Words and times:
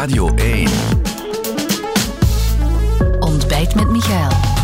Radio 0.00 0.34
1. 0.34 0.68
Ontbijt 3.18 3.74
met 3.74 3.88
Michael. 3.90 4.59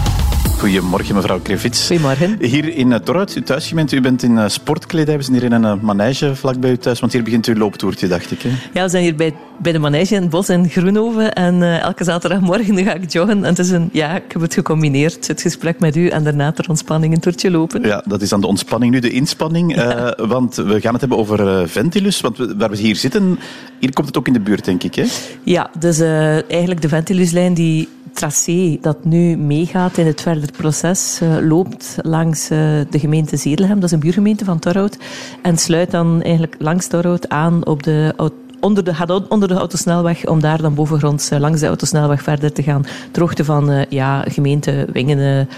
Goedemorgen, 0.58 1.14
mevrouw 1.14 1.40
Krevits. 1.40 1.86
Goedemorgen. 1.86 2.36
Hier 2.40 2.76
in 2.76 2.90
uh, 2.90 2.96
Torhout, 2.96 3.32
uw 3.32 3.42
thuisgemeente. 3.42 3.96
U 3.96 4.00
bent 4.00 4.22
in 4.22 4.30
uh, 4.30 4.48
sportkledij. 4.48 5.16
We 5.16 5.22
zijn 5.22 5.36
hier 5.36 5.44
in 5.44 5.52
een 5.52 5.76
uh, 5.76 5.82
manege 5.82 6.34
vlakbij 6.34 6.70
u 6.70 6.76
thuis, 6.76 7.00
want 7.00 7.12
hier 7.12 7.22
begint 7.22 7.46
uw 7.46 7.54
looptoertje, 7.54 8.08
dacht 8.08 8.30
ik. 8.30 8.42
Hè? 8.42 8.48
Ja, 8.72 8.82
we 8.82 8.88
zijn 8.88 9.02
hier 9.02 9.14
bij, 9.14 9.34
bij 9.58 9.72
de 9.72 9.78
manege 9.78 10.14
in 10.14 10.20
het 10.20 10.30
bos 10.30 10.48
in 10.48 10.68
Groenhoven. 10.68 11.32
En 11.32 11.80
elke 11.80 12.04
zaterdagmorgen 12.04 12.84
ga 12.84 12.94
ik 12.94 13.12
joggen. 13.12 13.36
En 13.36 13.44
het 13.44 13.58
is 13.58 13.70
een, 13.70 13.88
ja, 13.92 14.16
ik 14.16 14.32
heb 14.32 14.42
het 14.42 14.54
gecombineerd, 14.54 15.26
het 15.26 15.42
gesprek 15.42 15.80
met 15.80 15.96
u 15.96 16.08
en 16.08 16.24
daarna 16.24 16.52
ter 16.52 16.68
ontspanning 16.68 17.14
een 17.14 17.20
toertje 17.20 17.50
lopen. 17.50 17.82
Ja, 17.82 18.02
dat 18.06 18.22
is 18.22 18.28
dan 18.28 18.40
de 18.40 18.46
ontspanning. 18.46 18.92
Nu 18.92 18.98
de 18.98 19.10
inspanning, 19.10 19.74
ja. 19.74 20.16
want 20.26 20.54
we 20.54 20.80
gaan 20.80 20.92
het 20.92 21.00
hebben 21.00 21.18
over 21.18 21.68
Ventilus. 21.68 22.20
Want 22.20 22.36
we, 22.36 22.54
waar 22.56 22.70
we 22.70 22.76
hier 22.76 22.96
zitten, 22.96 23.38
hier 23.80 23.92
komt 23.92 24.06
het 24.06 24.18
ook 24.18 24.26
in 24.26 24.32
de 24.32 24.40
buurt, 24.40 24.64
denk 24.64 24.82
ik. 24.82 24.94
Hè? 24.94 25.04
Ja, 25.42 25.70
dus 25.78 26.00
eigenlijk 26.48 26.82
de 26.82 26.88
Ventiluslijn 26.88 27.54
die 27.54 27.88
tracé 28.12 28.78
dat 28.80 29.04
nu 29.04 29.36
meegaat 29.36 29.98
in 29.98 30.06
het 30.06 30.20
verder 30.20 30.45
proces 30.52 31.20
uh, 31.22 31.48
loopt 31.48 31.96
langs 32.02 32.50
uh, 32.50 32.58
de 32.90 32.98
gemeente 32.98 33.36
Zedelhem, 33.36 33.74
dat 33.74 33.84
is 33.84 33.90
een 33.90 34.00
buurgemeente 34.00 34.44
van 34.44 34.58
Torhout, 34.58 34.98
en 35.42 35.58
sluit 35.58 35.90
dan 35.90 36.22
eigenlijk 36.22 36.54
langs 36.58 36.86
Torhout 36.86 37.28
aan 37.28 37.66
op 37.66 37.82
de 37.82 38.14
onder 38.60 38.84
de, 38.84 39.24
onder 39.28 39.48
de 39.48 39.54
autosnelweg 39.54 40.26
om 40.26 40.40
daar 40.40 40.62
dan 40.62 40.74
bovengronds 40.74 41.30
uh, 41.30 41.38
langs 41.38 41.60
de 41.60 41.66
autosnelweg 41.66 42.22
verder 42.22 42.52
te 42.52 42.62
gaan. 42.62 42.84
Ter 43.10 43.22
hoogte 43.22 43.44
van 43.44 43.86
ja, 43.88 44.24
gemeente 44.28 44.86
Wingen, 44.92 45.48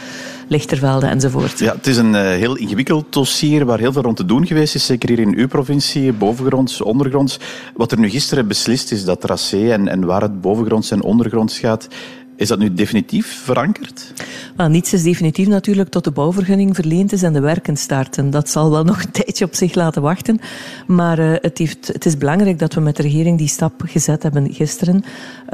Lichtervelde 0.48 1.06
enzovoort. 1.06 1.59
Ja, 1.59 1.75
het 1.75 1.86
is 1.86 1.97
een 1.97 2.14
heel 2.14 2.56
ingewikkeld 2.56 3.12
dossier 3.12 3.64
waar 3.64 3.78
heel 3.78 3.92
veel 3.92 4.02
rond 4.02 4.16
te 4.16 4.25
doen 4.25 4.47
geweest 4.47 4.75
is. 4.75 4.86
Zeker 4.86 5.09
hier 5.09 5.19
in 5.19 5.34
uw 5.36 5.48
provincie, 5.48 6.12
bovengronds, 6.12 6.80
ondergronds. 6.80 7.39
Wat 7.75 7.92
er 7.92 7.98
nu 7.98 8.11
gisteren 8.11 8.48
beslist 8.48 8.92
is, 8.92 9.05
dat 9.05 9.20
tracé 9.20 9.73
en, 9.73 9.89
en 9.89 10.05
waar 10.05 10.23
het 10.23 10.41
bovengronds 10.41 10.91
en 10.91 11.02
ondergronds 11.02 11.59
gaat, 11.59 11.89
is 12.39 12.48
dat 12.48 12.58
nu 12.58 12.75
definitief 12.75 13.42
verankerd? 13.44 14.12
Well, 14.56 14.69
niets 14.69 14.92
is 14.92 15.03
definitief 15.03 15.47
natuurlijk 15.47 15.89
tot 15.89 16.05
de 16.05 16.11
bouwvergunning 16.11 16.75
verleend 16.75 17.12
is 17.12 17.22
en 17.22 17.33
de 17.33 17.41
werken 17.41 17.77
starten. 17.77 18.30
Dat 18.30 18.48
zal 18.48 18.70
wel 18.70 18.84
nog 18.84 19.03
een 19.03 19.11
tijdje 19.22 19.45
op 19.45 19.55
zich 19.55 19.75
laten 19.75 20.03
wachten. 20.03 20.41
Maar 20.86 21.19
uh, 21.19 21.33
het, 21.41 21.58
heeft, 21.58 21.86
het 21.86 22.06
is 22.06 22.17
belangrijk 22.17 22.58
dat 22.58 22.75
we 22.75 22.80
met 22.80 22.97
de 22.97 23.03
regering 23.03 23.39
die 23.39 23.48
stap 23.48 23.83
gezet 23.86 24.22
hebben 24.22 24.53
gisteren. 24.53 25.05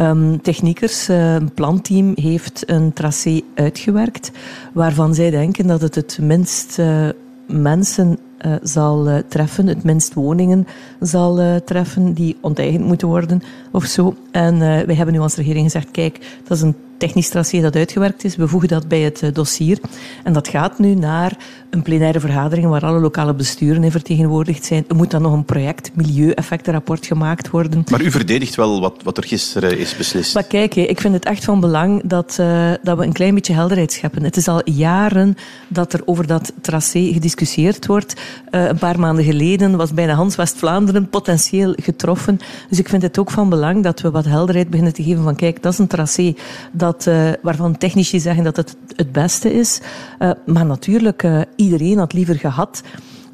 Um, 0.01 0.43
techniekers, 0.43 1.09
uh, 1.09 1.35
een 1.35 1.53
planteam 1.53 2.13
heeft 2.15 2.63
een 2.67 2.93
tracé 2.93 3.41
uitgewerkt 3.55 4.31
waarvan 4.73 5.15
zij 5.15 5.31
denken 5.31 5.67
dat 5.67 5.81
het 5.81 5.95
het 5.95 6.19
minst 6.21 6.79
uh, 6.79 7.09
mensen 7.47 8.19
uh, 8.47 8.55
zal 8.63 9.09
uh, 9.09 9.19
treffen, 9.29 9.67
het 9.67 9.85
minst 9.85 10.15
woningen 10.15 10.67
zal 11.01 11.41
uh, 11.41 11.57
treffen 11.57 12.13
die 12.13 12.37
onteigend 12.41 12.85
moeten 12.85 13.09
worden 13.09 13.43
of 13.71 13.85
zo. 13.85 14.15
En 14.31 14.59
wij 14.59 14.95
hebben 14.95 15.15
nu 15.15 15.21
als 15.21 15.37
regering 15.37 15.65
gezegd, 15.65 15.91
kijk, 15.91 16.39
dat 16.45 16.57
is 16.57 16.63
een 16.63 16.77
technisch 16.99 17.29
tracé 17.29 17.61
dat 17.61 17.77
uitgewerkt 17.77 18.25
is. 18.25 18.37
We 18.37 18.49
voegen 18.49 18.69
dat 18.69 18.89
bij 18.89 19.01
het 19.01 19.31
dossier. 19.33 19.79
En 20.25 20.33
dat 20.33 20.49
gaat 20.49 20.79
nu 20.79 20.95
naar 20.95 21.37
een 21.71 21.83
plenaire 21.83 22.21
vergadering 22.21 22.67
waar 22.69 22.85
alle 22.85 23.01
lokale 23.01 23.35
besturen 23.35 23.85
in 23.85 23.91
vertegenwoordigd 23.91 24.65
zijn. 24.65 24.85
Er 24.89 24.97
moet 24.97 25.11
dan 25.11 25.23
nog 25.23 25.33
een 25.33 25.45
project 25.45 25.91
milieueffectenrapport 25.95 27.07
gemaakt 27.07 27.51
worden. 27.51 27.85
Maar 27.91 28.03
u 28.03 28.11
verdedigt 28.11 28.55
wel 28.55 28.81
wat, 28.81 29.01
wat 29.03 29.17
er 29.17 29.25
gisteren 29.25 29.79
is 29.79 29.97
beslist. 29.97 30.35
Maar 30.35 30.45
kijk, 30.45 30.75
ik 30.75 31.01
vind 31.01 31.15
het 31.15 31.25
echt 31.25 31.45
van 31.45 31.61
belang 31.61 32.03
dat, 32.05 32.37
uh, 32.41 32.73
dat 32.83 32.99
we 32.99 33.05
een 33.05 33.13
klein 33.13 33.35
beetje 33.35 33.53
helderheid 33.53 33.93
scheppen. 33.93 34.25
Het 34.25 34.37
is 34.37 34.49
al 34.49 34.71
jaren 34.71 35.37
dat 35.69 35.93
er 35.93 36.03
over 36.05 36.27
dat 36.27 36.53
tracé 36.61 37.13
gediscussieerd 37.13 37.87
wordt. 37.87 38.15
Uh, 38.51 38.67
een 38.67 38.79
paar 38.79 39.01
maanden 39.01 39.25
geleden 39.25 39.77
was 39.77 39.95
bijna 39.95 40.15
Hans 40.15 40.37
West-Vlaanderen 40.37 41.09
potentieel 41.09 41.75
getroffen. 41.77 42.39
Dus 42.69 42.79
ik 42.79 42.89
vind 42.89 43.03
het 43.03 43.19
ook 43.19 43.31
van 43.31 43.49
belang 43.49 43.83
dat 43.83 44.01
we 44.01 44.11
wat 44.11 44.25
helderheid 44.25 44.69
beginnen 44.69 44.95
te 44.95 45.03
geven 45.03 45.23
van 45.23 45.37
kijk, 45.37 45.63
dat 45.63 45.73
is 45.73 45.79
een 45.79 45.87
tracé 45.87 46.35
dat, 46.73 46.84
uh, 46.93 47.31
waarvan 47.43 47.79
technici 47.79 48.21
zeggen 48.21 48.45
dat 48.45 48.57
het 48.57 48.77
het 48.97 49.13
beste 49.13 49.53
is. 49.53 49.81
maar 50.47 50.67
natuurlijk, 50.67 51.27
iedereen 51.57 51.99
had 51.99 52.13
liever 52.13 52.39
gehad 52.39 52.83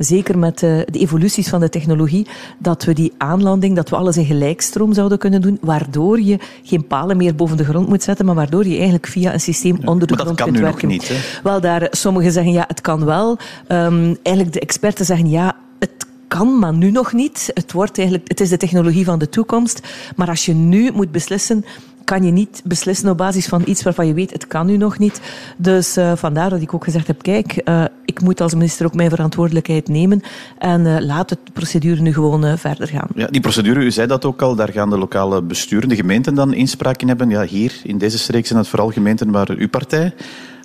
zeker 0.05 0.39
met 0.39 0.59
de, 0.59 0.87
de, 0.91 0.99
evoluties 0.99 1.49
van 1.49 1.61
de 1.61 1.69
technologie, 1.69 2.27
dat 2.59 2.85
we 2.85 2.93
die 2.93 3.13
aanlanding, 3.19 3.77
dat 3.77 3.89
we 3.89 3.97
alles 3.97 4.17
in 4.17 4.25
gelijkstroom 4.25 4.93
zouden 4.93 5.19
kunnen 5.19 5.41
doen, 5.41 5.59
waardoor 5.61 6.21
je 6.21 6.39
geen 6.63 6.87
palen 6.87 7.17
meer 7.17 7.35
boven 7.35 7.57
de 7.57 7.65
grond 7.65 7.89
moet 7.89 8.03
zetten, 8.03 8.27
maar 8.27 8.35
waardoor 8.35 8.67
je 8.67 8.75
eigenlijk 8.75 9.07
via 9.07 9.33
een 9.33 9.41
systeem 9.41 9.77
ja, 9.81 9.87
onder 9.87 10.07
de 10.07 10.17
grond 10.17 10.41
kunt 10.41 10.59
werken. 10.59 10.71
Dat 10.71 10.81
kan 10.81 10.89
nu 10.89 10.95
nog 10.95 11.01
niet, 11.01 11.09
hè? 11.09 11.41
Wel, 11.43 11.61
daar, 11.61 11.87
sommigen 11.91 12.33
zeggen 12.33 12.53
ja, 12.53 12.65
het 12.69 12.81
kan 12.81 13.05
wel. 13.05 13.39
Um, 13.69 14.17
eigenlijk 14.23 14.53
de 14.53 14.61
experten 14.61 15.05
zeggen 15.05 15.29
ja, 15.29 15.57
het 15.79 16.07
kan, 16.29 16.59
maar 16.59 16.75
nu 16.75 16.91
nog 16.91 17.13
niet. 17.13 17.51
Het, 17.55 17.73
wordt 17.73 17.99
eigenlijk, 17.99 18.29
het 18.29 18.41
is 18.41 18.49
de 18.49 18.57
technologie 18.57 19.05
van 19.05 19.19
de 19.19 19.29
toekomst. 19.29 19.81
Maar 20.17 20.29
als 20.29 20.45
je 20.45 20.55
nu 20.55 20.91
moet 20.93 21.13
beslissen 21.13 21.65
kan 22.11 22.23
je 22.23 22.31
niet 22.31 22.63
beslissen 22.65 23.09
op 23.09 23.17
basis 23.17 23.47
van 23.47 23.63
iets 23.67 23.83
waarvan 23.83 24.07
je 24.07 24.15
weet, 24.15 24.33
het 24.33 24.47
kan 24.47 24.67
nu 24.67 24.77
nog 24.77 24.99
niet. 24.99 25.21
Dus 25.57 25.99
uh, 25.99 26.13
vandaar 26.17 26.51
dat 26.51 26.63
ik 26.63 26.75
ook 26.75 26.85
gezegd 26.85 27.07
heb, 27.07 27.23
kijk, 27.23 27.61
uh, 27.65 27.85
ik 28.05 28.21
moet 28.21 28.41
als 28.41 28.55
minister 28.55 28.87
ook 28.87 28.95
mijn 28.95 29.11
verantwoordelijkheid 29.11 29.89
nemen 29.89 30.23
en 30.59 30.81
uh, 30.81 30.97
laat 31.01 31.29
de 31.29 31.39
procedure 31.53 32.01
nu 32.01 32.13
gewoon 32.13 32.59
verder 32.59 32.89
gaan. 32.89 33.09
Ja, 33.15 33.27
die 33.27 33.41
procedure, 33.41 33.81
u 33.81 33.91
zei 33.91 34.07
dat 34.07 34.25
ook 34.25 34.43
al, 34.43 34.55
daar 34.55 34.73
gaan 34.73 34.91
de 34.91 34.99
lokale 34.99 35.43
besturen, 35.43 35.89
de 35.89 35.97
gemeenten 35.97 36.35
dan 36.35 36.55
inspraak 36.55 37.03
in 37.03 37.09
hebben. 37.09 37.31
Ja, 37.31 37.43
hier 37.45 37.81
in 37.83 37.99
deze 37.99 38.19
streek 38.19 38.47
zijn 38.47 38.59
het 38.59 38.69
vooral 38.69 38.91
gemeenten 38.91 39.31
waar 39.31 39.51
uw 39.51 39.69
partij 39.69 40.13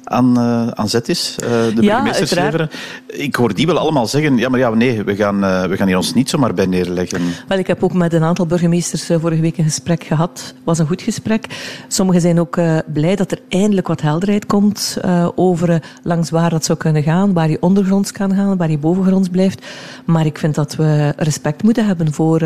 aan, 0.05 0.39
uh, 0.39 0.67
aan 0.67 0.89
zet 0.89 1.09
is, 1.09 1.35
uh, 1.43 1.49
de 1.49 1.81
ja, 1.81 2.03
burgemeesters 2.03 2.67
Ik 3.07 3.35
hoor 3.35 3.53
die 3.53 3.66
wel 3.66 3.77
allemaal 3.77 4.07
zeggen, 4.07 4.38
ja 4.38 4.49
maar 4.49 4.59
ja, 4.59 4.69
nee, 4.69 5.03
we 5.03 5.16
gaan, 5.16 5.43
uh, 5.43 5.63
we 5.63 5.77
gaan 5.77 5.88
hier 5.88 5.97
ons 5.97 6.13
niet 6.13 6.29
zomaar 6.29 6.53
bij 6.53 6.66
neerleggen. 6.66 7.21
Wel, 7.47 7.57
ik 7.57 7.67
heb 7.67 7.83
ook 7.83 7.93
met 7.93 8.13
een 8.13 8.23
aantal 8.23 8.45
burgemeesters 8.45 9.05
vorige 9.05 9.41
week 9.41 9.57
een 9.57 9.63
gesprek 9.63 10.03
gehad. 10.03 10.43
Het 10.55 10.63
was 10.63 10.79
een 10.79 10.88
goed 10.88 11.01
gesprek. 11.01 11.45
Sommigen 11.88 12.21
zijn 12.21 12.39
ook 12.39 12.59
blij 12.93 13.16
dat 13.16 13.31
er 13.31 13.39
eindelijk 13.49 13.88
wat 13.88 14.01
helderheid 14.01 14.45
komt 14.45 14.97
over 15.35 15.81
langs 16.03 16.29
waar 16.29 16.49
dat 16.49 16.66
zou 16.66 16.77
kunnen 16.77 17.03
gaan, 17.03 17.33
waar 17.33 17.49
je 17.49 17.61
ondergronds 17.61 18.11
kan 18.11 18.35
gaan, 18.35 18.57
waar 18.57 18.72
je 18.72 18.77
bovengronds 18.77 19.29
blijft. 19.29 19.66
Maar 20.05 20.25
ik 20.25 20.37
vind 20.37 20.55
dat 20.55 20.75
we 20.75 21.13
respect 21.17 21.63
moeten 21.63 21.85
hebben 21.85 22.13
voor 22.13 22.39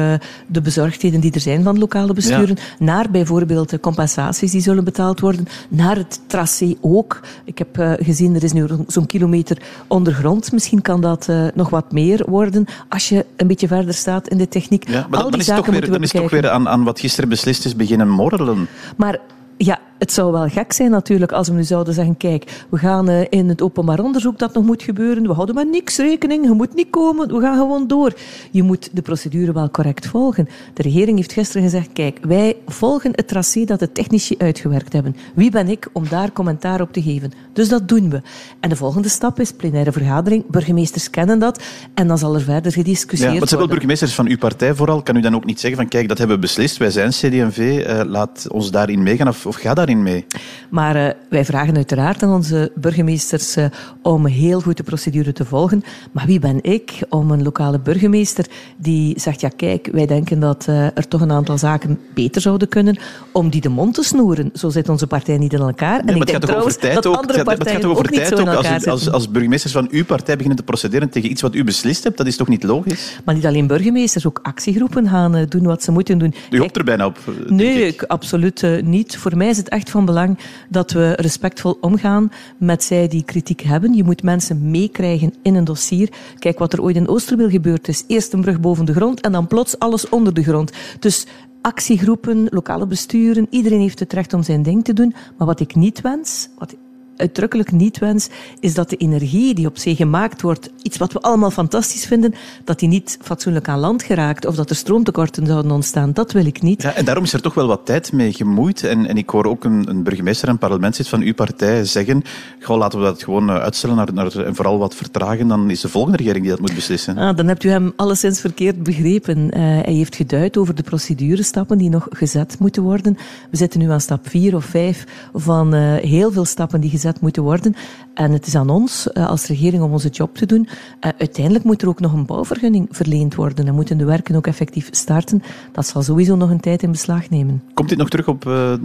de 0.48 0.62
bezorgdheden 0.64 1.20
die 1.20 1.32
er 1.32 1.40
zijn 1.40 1.64
van 1.64 1.80
lokale 1.80 2.14
besturen, 2.14 2.58
ja. 2.58 2.86
naar 2.86 3.12
bijvoorbeeld 3.12 3.70
de 3.70 3.80
compensaties 3.80 4.52
die 4.52 4.62
zullen 4.62 4.84
betaald 4.84 5.20
worden, 5.20 5.48
naar 5.70 5.96
het 5.96 6.20
tracé 6.28 6.76
ook. 6.82 7.20
Ik 7.50 7.58
heb 7.58 7.78
uh, 7.78 7.94
gezien, 7.98 8.36
er 8.36 8.44
is 8.44 8.54
nu 8.54 8.68
zo'n 8.88 9.06
kilometer 9.06 9.58
ondergrond. 9.88 10.52
Misschien 10.52 10.82
kan 10.82 11.02
dat 11.02 11.28
uh, 11.30 11.48
nog 11.54 11.70
wat 11.70 11.92
meer 11.92 12.24
worden 12.28 12.66
als 12.90 13.10
je 13.10 13.26
een 13.36 13.48
beetje 13.48 13.68
verder 13.68 13.94
staat 13.94 14.28
in 14.28 14.38
de 14.38 14.48
techniek. 14.48 14.90
Ja, 14.90 14.94
maar 14.94 15.04
Al 15.04 15.10
dan, 15.10 15.22
die 15.22 15.32
dan 15.32 15.40
is 15.40 15.48
het 15.48 15.56
toch 15.56 15.66
weer, 15.66 15.92
dan 15.92 16.04
is 16.04 16.12
toch 16.12 16.30
weer 16.30 16.50
aan, 16.50 16.68
aan 16.68 16.84
wat 16.84 17.00
gisteren 17.00 17.30
beslist 17.30 17.66
is 17.66 17.76
beginnen 17.76 18.10
morrelen. 18.10 18.68
Maar 18.98 19.20
ja, 19.58 19.80
het 20.00 20.12
zou 20.12 20.32
wel 20.32 20.48
gek 20.48 20.74
zijn 20.74 20.92
natuurlijk 20.92 21.32
als 21.32 21.48
we 21.48 21.54
nu 21.54 21.64
zouden 21.64 21.94
zeggen, 21.94 22.18
kijk, 22.18 22.66
we 22.70 22.78
gaan 22.78 23.10
uh, 23.10 23.22
in 23.30 23.50
het 23.50 23.62
openbaar 23.62 24.00
onderzoek 24.00 24.40
dat 24.40 24.54
nog 24.54 24.64
moet 24.64 24.84
gebeuren, 24.84 25.28
we 25.28 25.34
houden 25.34 25.56
met 25.56 25.70
niks 25.70 25.98
rekening, 25.98 26.46
je 26.46 26.54
moet 26.54 26.76
niet 26.76 26.90
komen, 26.90 27.28
we 27.28 27.42
gaan 27.42 27.58
gewoon 27.58 27.88
door. 27.88 28.14
Je 28.52 28.64
moet 28.64 28.90
de 28.94 29.02
procedure 29.02 29.52
wel 29.52 29.72
correct 29.72 30.08
volgen. 30.08 30.48
De 30.74 30.82
regering 30.82 31.18
heeft 31.18 31.34
gisteren 31.34 31.64
gezegd, 31.64 31.90
kijk, 31.94 32.18
wij 32.22 32.56
volgen 32.68 33.12
het 33.16 33.28
tracé 33.28 33.66
dat 33.66 33.80
de 33.80 33.92
technici 33.92 34.36
uitgewerkt 34.38 34.94
hebben. 34.94 35.16
Wie 35.36 35.52
ben 35.52 35.68
ik 35.68 35.90
om 35.94 36.08
daar 36.10 36.32
commentaar 36.32 36.82
op 36.82 36.94
te 36.94 37.02
geven? 37.02 37.32
Dus 37.54 37.70
dat 37.70 37.88
doen 37.88 38.10
we. 38.10 38.22
En 38.60 38.70
de 38.70 38.76
volgende 38.76 39.10
stap 39.10 39.40
is 39.40 39.52
plenaire 39.52 39.92
vergadering. 39.92 40.46
Burgemeesters 40.48 41.10
kennen 41.10 41.40
dat 41.40 41.64
en 41.94 42.08
dan 42.08 42.18
zal 42.18 42.36
er 42.36 42.42
verder 42.42 42.72
gediscussieerd 42.72 43.34
ja, 43.34 43.40
wat 43.40 43.50
zijn 43.50 43.60
wel 43.60 43.70
worden. 43.70 43.88
burgemeesters 43.88 44.14
van 44.14 44.28
uw 44.28 44.38
partij 44.38 44.74
vooral? 44.74 45.02
Kan 45.02 45.16
u 45.16 45.22
dan 45.22 45.36
ook 45.36 45.46
niet 45.46 45.60
zeggen 45.60 45.80
van, 45.80 45.90
kijk, 45.90 46.08
dat 46.08 46.18
hebben 46.18 46.36
we 46.36 46.42
beslist, 46.42 46.78
wij 46.78 46.92
zijn 46.92 47.10
CD&V, 47.10 47.58
uh, 47.58 48.02
laat 48.06 48.48
ons 48.52 48.72
daarin 48.72 49.04
meegaan 49.04 49.28
of, 49.28 49.46
of 49.46 49.56
ga 49.56 49.74
daarin 49.90 50.04
mee? 50.04 50.26
Maar 50.70 50.96
uh, 50.96 51.08
wij 51.30 51.46
vragen 51.46 51.76
uiteraard 51.76 52.24
aan 52.24 52.34
onze 52.34 52.72
burgemeesters 52.76 53.58
uh, 53.58 53.66
om 54.02 54.26
heel 54.26 54.62
goed 54.62 54.78
de 54.78 54.84
procedure 54.84 55.34
te 55.34 55.46
volgen. 55.46 55.84
Maar 56.12 56.26
wie 56.26 56.40
ben 56.40 56.64
ik 56.64 57.00
om 57.10 57.32
een 57.32 57.44
lokale 57.44 57.80
burgemeester 57.80 58.46
die 58.78 59.20
zegt, 59.20 59.42
ja 59.42 59.50
kijk, 59.56 59.90
wij 59.92 60.06
denken 60.06 60.40
dat 60.40 60.66
uh, 60.70 60.84
er 60.86 61.08
toch 61.08 61.22
een 61.22 61.32
aantal 61.32 61.58
zaken 61.58 62.00
beter 62.14 62.42
zouden 62.42 62.68
kunnen, 62.68 62.98
om 63.32 63.50
die 63.50 63.62
de 63.62 63.70
mond 63.70 63.94
te 63.94 64.04
snoeren. 64.04 64.50
Zo 64.54 64.70
zit 64.70 64.90
onze 64.90 65.08
partij 65.08 65.38
niet 65.38 65.54
in 65.54 65.60
elkaar. 65.60 65.90
Nee, 65.92 66.00
en 66.00 66.06
maar 66.06 66.16
ik 66.16 66.20
het 66.22 66.28
denk 66.28 66.44
gaat 66.44 66.50
toch 66.50 66.66
over 66.66 66.72
trouwens 66.72 66.78
tijd 66.78 66.94
dat 66.94 67.06
ook? 67.08 67.16
andere 67.16 67.40
Het 67.40 67.48
gaat- 67.48 67.58
partijen 67.58 67.74
het 67.76 67.86
gaat 67.86 67.92
toch 67.92 67.92
over 67.92 68.06
ook 68.06 68.12
niet 68.12 68.20
tijd 68.20 68.34
zo 68.34 68.44
in 68.44 68.50
ook? 68.50 68.56
elkaar 68.56 68.74
Als, 68.74 68.88
als, 68.88 69.12
als 69.12 69.30
burgemeesters 69.32 69.74
van 69.74 69.88
uw 69.92 70.06
partij 70.06 70.34
beginnen 70.34 70.58
te 70.58 70.64
procederen 70.64 71.10
tegen 71.10 71.32
iets 71.32 71.42
wat 71.42 71.56
u 71.56 71.64
beslist 71.64 72.04
hebt, 72.04 72.18
dat 72.18 72.28
is 72.28 72.36
toch 72.36 72.48
niet 72.48 72.64
logisch? 72.64 73.20
Maar 73.26 73.36
niet 73.36 73.46
alleen 73.46 73.68
burgemeesters, 73.68 74.28
ook 74.28 74.40
actiegroepen 74.42 75.10
gaan 75.10 75.46
doen 75.50 75.64
wat 75.64 75.84
ze 75.84 75.92
moeten 75.92 76.18
doen. 76.18 76.34
U 76.50 76.60
hoopt 76.60 76.78
er 76.78 76.84
bijna 76.84 77.06
op, 77.06 77.18
eh, 77.28 77.52
Nee, 77.52 77.88
ik. 77.88 78.04
absoluut 78.04 78.66
niet. 78.84 79.18
Voor 79.18 79.38
mij 79.38 79.48
is 79.50 79.58
het 79.58 79.70
echt 79.70 79.79
van 79.88 80.06
belang 80.06 80.38
dat 80.70 80.92
we 80.92 81.14
respectvol 81.16 81.78
omgaan 81.82 82.32
met 82.58 82.84
zij 82.84 83.08
die 83.08 83.24
kritiek 83.24 83.62
hebben. 83.62 83.94
Je 83.94 84.04
moet 84.04 84.24
mensen 84.24 84.72
meekrijgen 84.72 85.34
in 85.42 85.56
een 85.56 85.64
dossier. 85.64 86.10
Kijk 86.40 86.60
wat 86.60 86.74
er 86.74 86.82
ooit 86.82 86.96
in 86.96 87.08
Oosterweel 87.08 87.50
gebeurd 87.50 87.88
is. 87.88 88.04
Eerst 88.08 88.34
een 88.34 88.42
brug 88.42 88.60
boven 88.60 88.86
de 88.86 88.94
grond 88.94 89.22
en 89.22 89.32
dan 89.32 89.48
plots 89.48 89.80
alles 89.80 90.10
onder 90.10 90.34
de 90.34 90.44
grond. 90.44 90.72
Dus 91.00 91.26
actiegroepen, 91.62 92.48
lokale 92.50 92.88
besturen, 92.88 93.48
iedereen 93.50 93.82
heeft 93.82 94.00
het 94.00 94.14
recht 94.14 94.34
om 94.34 94.44
zijn 94.44 94.64
ding 94.64 94.84
te 94.84 94.94
doen. 94.94 95.14
Maar 95.38 95.48
wat 95.48 95.60
ik 95.60 95.76
niet 95.76 96.02
wens, 96.02 96.50
wat 96.58 96.76
uitdrukkelijk 97.20 97.72
niet 97.72 97.98
wens, 98.00 98.30
is 98.60 98.74
dat 98.74 98.90
de 98.90 98.96
energie 98.96 99.54
die 99.54 99.68
op 99.68 99.78
zee 99.78 99.96
gemaakt 99.96 100.42
wordt, 100.42 100.70
iets 100.82 100.98
wat 100.98 101.14
we 101.14 101.20
allemaal 101.20 101.52
fantastisch 101.52 102.06
vinden, 102.06 102.34
dat 102.64 102.80
die 102.80 102.90
niet 102.90 103.18
fatsoenlijk 103.22 103.68
aan 103.68 103.80
land 103.80 104.04
geraakt 104.04 104.46
of 104.46 104.56
dat 104.56 104.70
er 104.70 104.76
stroomtekorten 104.76 105.46
zouden 105.46 105.72
ontstaan. 105.72 106.14
Dat 106.14 106.32
wil 106.32 106.46
ik 106.46 106.62
niet. 106.62 106.82
Ja, 106.82 106.94
en 106.94 107.06
daarom 107.06 107.24
is 107.24 107.34
er 107.34 107.42
toch 107.42 107.54
wel 107.54 107.68
wat 107.68 107.86
tijd 107.86 108.12
mee 108.12 108.34
gemoeid. 108.34 108.84
En, 108.84 109.06
en 109.08 109.18
ik 109.18 109.30
hoor 109.30 109.46
ook 109.46 109.64
een, 109.64 109.90
een 109.90 110.04
burgemeester 110.04 110.48
en 110.48 110.58
parlementslid 110.58 111.08
van 111.08 111.22
uw 111.22 111.34
partij 111.34 111.86
zeggen, 111.86 112.24
goh, 112.62 112.78
laten 112.78 113.00
we 113.00 113.06
dat 113.06 113.24
gewoon 113.24 113.50
eh, 113.50 113.56
uitstellen 113.56 113.96
naar, 113.96 114.14
naar, 114.14 114.46
en 114.46 114.56
vooral 114.56 114.78
wat 114.78 114.96
vertragen, 114.96 115.48
dan 115.48 115.70
is 115.70 115.82
de 115.82 115.90
volgende 115.90 116.18
regering 116.18 116.42
die 116.42 116.52
dat 116.52 116.62
moet 116.62 116.76
beslissen. 116.76 117.18
Ah, 117.18 117.36
dan 117.36 117.48
hebt 117.48 117.64
u 117.64 117.70
hem 117.70 117.94
alleszins 117.96 118.40
verkeerd 118.40 118.84
begrepen. 118.84 119.38
Uh, 119.38 119.52
hij 119.60 119.94
heeft 119.94 120.16
geduid 120.16 120.58
over 120.58 120.76
de 120.76 120.84
procedurestappen 120.84 121.78
die 121.78 121.90
nog 121.90 122.08
gezet 122.10 122.60
moeten 122.60 122.84
worden. 122.84 123.18
We 123.52 123.58
zitten 123.58 123.80
nu 123.80 123.92
aan 123.92 124.02
stap 124.02 124.30
vier 124.30 124.56
of 124.56 124.66
vijf 124.66 125.06
van 125.34 125.76
uh, 125.76 125.96
heel 125.96 126.32
veel 126.32 126.46
stappen 126.46 126.82
die 126.82 126.90
gezet 126.90 127.09
moeten 127.22 127.44
worden. 127.44 127.76
En 128.14 128.32
het 128.32 128.48
is 128.48 128.56
aan 128.56 128.70
ons 128.70 129.08
uh, 129.14 129.30
als 129.30 129.46
regering 129.46 129.84
om 129.84 129.92
onze 129.92 130.10
job 130.10 130.36
te 130.36 130.46
doen. 130.46 130.68
uiteindelijk 131.00 131.66
moet 131.66 131.82
er 131.82 131.88
ook 131.88 132.00
nog 132.00 132.14
een 132.14 132.26
bouwvergunning 132.26 132.88
verleend 132.92 133.36
worden 133.36 133.68
en 133.68 133.76
moeten 133.76 133.98
de 133.98 134.06
werken 134.06 134.36
ook 134.36 134.48
effectief 134.48 134.88
starten. 134.92 135.42
Dat 135.72 135.88
zal 135.88 136.02
sowieso 136.02 136.36
nog 136.36 136.50
een 136.50 136.60
tijd 136.60 136.84
in 136.84 136.92
beslag 136.92 137.30
nemen. 137.30 137.64
Komt 137.74 137.90
dit 137.90 137.98
nog 137.98 138.10
terug 138.10 138.28
op 138.28 138.42
de, 138.42 138.80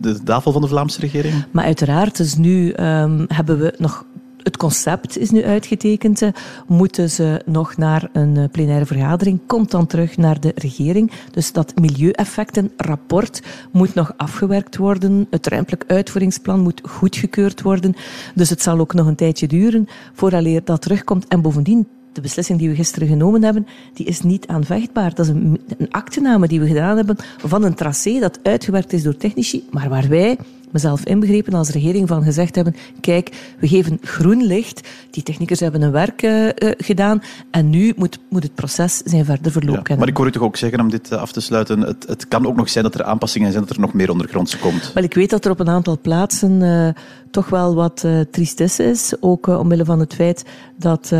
de, 0.00 0.22
tafel 0.22 0.52
van 0.52 0.60
de 0.60 0.68
Vlaamse 0.68 1.00
regering? 1.00 1.34
Maar 1.50 1.64
uiteraard, 1.64 2.16
dus 2.16 2.36
nu 2.36 2.74
um, 2.80 3.24
hebben 3.28 3.58
we 3.58 3.74
nog 3.78 4.04
het 4.46 4.56
concept 4.56 5.18
is 5.18 5.30
nu 5.30 5.44
uitgetekend. 5.44 6.22
Moeten 6.66 7.10
ze 7.10 7.42
nog 7.44 7.76
naar 7.76 8.08
een 8.12 8.36
eh, 8.36 8.44
plenaire 8.50 8.86
vergadering? 8.86 9.40
Komt 9.46 9.70
dan 9.70 9.86
terug 9.86 10.16
naar 10.16 10.40
de 10.40 10.52
regering. 10.54 11.10
Dus 11.30 11.52
dat 11.52 11.72
milieueffectenrapport 11.80 13.42
moet 13.70 13.94
nog 13.94 14.12
afgewerkt 14.16 14.76
worden. 14.76 15.26
Het 15.30 15.46
ruimtelijk 15.46 15.84
uitvoeringsplan 15.86 16.60
moet 16.60 16.80
goedgekeurd 16.84 17.62
worden. 17.62 17.94
Dus 18.34 18.50
het 18.50 18.62
zal 18.62 18.78
ook 18.78 18.94
nog 18.94 19.06
een 19.06 19.16
tijdje 19.16 19.46
duren 19.46 19.88
vooraleer 20.12 20.64
dat 20.64 20.82
terugkomt. 20.82 21.28
En 21.28 21.40
bovendien, 21.42 21.88
de 22.12 22.20
beslissing 22.20 22.58
die 22.58 22.68
we 22.68 22.74
gisteren 22.74 23.08
genomen 23.08 23.42
hebben, 23.42 23.66
die 23.94 24.06
is 24.06 24.20
niet 24.20 24.46
aanvechtbaar. 24.46 25.14
Dat 25.14 25.26
is 25.26 25.32
een, 25.32 25.60
een 25.78 25.90
actename 25.90 26.48
die 26.48 26.60
we 26.60 26.66
gedaan 26.66 26.96
hebben 26.96 27.16
van 27.38 27.62
een 27.62 27.74
tracé 27.74 28.18
dat 28.20 28.38
uitgewerkt 28.42 28.92
is 28.92 29.02
door 29.02 29.16
technici, 29.16 29.64
maar 29.70 29.88
waar 29.88 30.08
wij 30.08 30.38
mezelf 30.70 31.04
inbegrepen 31.04 31.54
als 31.54 31.70
regering 31.70 32.08
van 32.08 32.22
gezegd 32.22 32.54
hebben, 32.54 32.76
kijk, 33.00 33.54
we 33.58 33.68
geven 33.68 33.98
groen 34.02 34.46
licht, 34.46 34.88
die 35.10 35.22
techniekers 35.22 35.60
hebben 35.60 35.82
hun 35.82 35.92
werk 35.92 36.22
uh, 36.22 36.48
gedaan 36.60 37.22
en 37.50 37.70
nu 37.70 37.92
moet, 37.96 38.18
moet 38.28 38.42
het 38.42 38.54
proces 38.54 38.96
zijn 38.96 39.24
verder 39.24 39.52
verloop 39.52 39.88
ja, 39.88 39.96
Maar 39.96 40.08
ik 40.08 40.16
hoor 40.16 40.26
u 40.26 40.30
toch 40.30 40.42
ook 40.42 40.56
zeggen, 40.56 40.80
om 40.80 40.90
dit 40.90 41.12
af 41.12 41.32
te 41.32 41.40
sluiten, 41.40 41.80
het, 41.80 42.06
het 42.08 42.28
kan 42.28 42.46
ook 42.46 42.56
nog 42.56 42.68
zijn 42.68 42.84
dat 42.84 42.94
er 42.94 43.04
aanpassingen 43.04 43.52
zijn, 43.52 43.64
dat 43.64 43.74
er 43.74 43.80
nog 43.80 43.94
meer 43.94 44.10
ondergronds 44.10 44.58
komt. 44.58 44.92
Wel, 44.92 45.04
ik 45.04 45.14
weet 45.14 45.30
dat 45.30 45.44
er 45.44 45.50
op 45.50 45.60
een 45.60 45.68
aantal 45.68 45.98
plaatsen 46.00 46.60
uh, 46.60 46.88
toch 47.30 47.48
wel 47.48 47.74
wat 47.74 48.02
uh, 48.06 48.20
tristesse 48.30 48.84
is, 48.84 49.14
ook 49.20 49.46
omwille 49.46 49.84
van 49.84 50.00
het 50.00 50.14
feit 50.14 50.44
dat, 50.78 51.12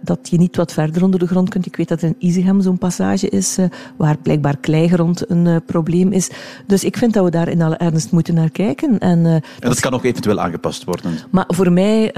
dat 0.00 0.28
je 0.28 0.38
niet 0.38 0.56
wat 0.56 0.72
verder 0.72 1.04
onder 1.04 1.20
de 1.20 1.26
grond 1.26 1.48
kunt. 1.48 1.66
Ik 1.66 1.76
weet 1.76 1.88
dat 1.88 2.02
er 2.02 2.08
in 2.08 2.14
Izegem 2.18 2.60
zo'n 2.60 2.78
passage 2.78 3.28
is, 3.28 3.58
waar 3.96 4.18
blijkbaar 4.18 4.56
kleigrond 4.56 5.30
een 5.30 5.62
probleem 5.66 6.12
is. 6.12 6.30
Dus 6.66 6.84
ik 6.84 6.96
vind 6.96 7.12
dat 7.12 7.24
we 7.24 7.30
daar 7.30 7.48
in 7.48 7.62
alle 7.62 7.76
ernst 7.76 8.10
moeten 8.10 8.34
naar 8.34 8.50
kijken. 8.50 8.98
En, 8.98 9.26
en 9.26 9.42
dat 9.58 9.80
kan 9.80 9.92
ook 9.94 10.04
eventueel 10.04 10.40
aangepast 10.40 10.84
worden. 10.84 11.12
Maar 11.30 11.44
voor 11.48 11.72
mij 11.72 12.12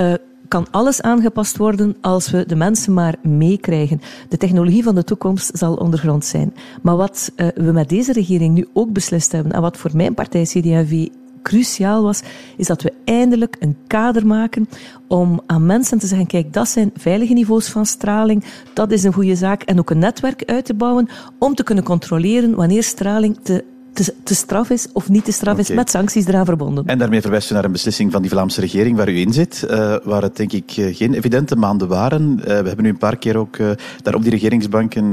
kan 0.48 0.66
alles 0.70 1.02
aangepast 1.02 1.56
worden 1.56 1.96
als 2.00 2.30
we 2.30 2.46
de 2.46 2.56
mensen 2.56 2.92
maar 2.94 3.14
meekrijgen. 3.22 4.00
De 4.28 4.36
technologie 4.36 4.82
van 4.82 4.94
de 4.94 5.04
toekomst 5.04 5.58
zal 5.58 5.74
ondergrond 5.74 6.24
zijn. 6.24 6.54
Maar 6.82 6.96
wat 6.96 7.32
we 7.54 7.72
met 7.72 7.88
deze 7.88 8.12
regering 8.12 8.54
nu 8.54 8.68
ook 8.72 8.92
beslist 8.92 9.32
hebben, 9.32 9.52
en 9.52 9.60
wat 9.60 9.76
voor 9.76 9.90
mijn 9.94 10.14
partij 10.14 10.42
CD&V 10.42 11.08
cruciaal 11.44 12.02
was, 12.02 12.22
is 12.56 12.66
dat 12.66 12.82
we 12.82 12.92
eindelijk 13.04 13.56
een 13.58 13.76
kader 13.86 14.26
maken 14.26 14.68
om 15.08 15.40
aan 15.46 15.66
mensen 15.66 15.98
te 15.98 16.06
zeggen, 16.06 16.26
kijk, 16.26 16.52
dat 16.52 16.68
zijn 16.68 16.90
veilige 16.96 17.32
niveaus 17.32 17.68
van 17.68 17.86
straling, 17.86 18.44
dat 18.72 18.92
is 18.92 19.04
een 19.04 19.12
goede 19.12 19.36
zaak, 19.36 19.62
en 19.62 19.78
ook 19.78 19.90
een 19.90 19.98
netwerk 19.98 20.44
uit 20.44 20.64
te 20.64 20.74
bouwen 20.74 21.08
om 21.38 21.54
te 21.54 21.62
kunnen 21.62 21.84
controleren 21.84 22.54
wanneer 22.54 22.82
straling 22.82 23.38
te 23.42 23.64
te, 23.94 24.14
te 24.22 24.34
straf 24.34 24.70
is 24.70 24.86
of 24.92 25.08
niet 25.08 25.24
te 25.24 25.32
straf 25.32 25.58
is, 25.58 25.68
met 25.68 25.90
sancties 25.90 26.26
eraan 26.26 26.44
verbonden. 26.44 26.86
En 26.86 26.98
daarmee 26.98 27.20
verwijst 27.20 27.50
u 27.50 27.54
naar 27.54 27.64
een 27.64 27.72
beslissing 27.72 28.12
van 28.12 28.22
die 28.22 28.30
Vlaamse 28.30 28.60
regering 28.60 28.96
waar 28.96 29.08
u 29.08 29.18
in 29.18 29.32
zit, 29.32 29.66
uh, 29.70 29.96
waar 30.04 30.22
het 30.22 30.36
denk 30.36 30.52
ik 30.52 30.72
eh, 30.76 30.96
geen 30.96 31.14
evidente 31.14 31.56
maanden 31.56 31.88
waren. 31.88 32.36
Uh, 32.38 32.44
we 32.44 32.52
hebben 32.52 32.82
nu 32.82 32.88
een 32.88 32.98
paar 32.98 33.16
keer 33.16 33.36
ook 33.36 33.56
uh, 33.56 33.70
daar 34.02 34.14
op 34.14 34.22
die 34.22 34.30
regeringsbanken 34.30 35.12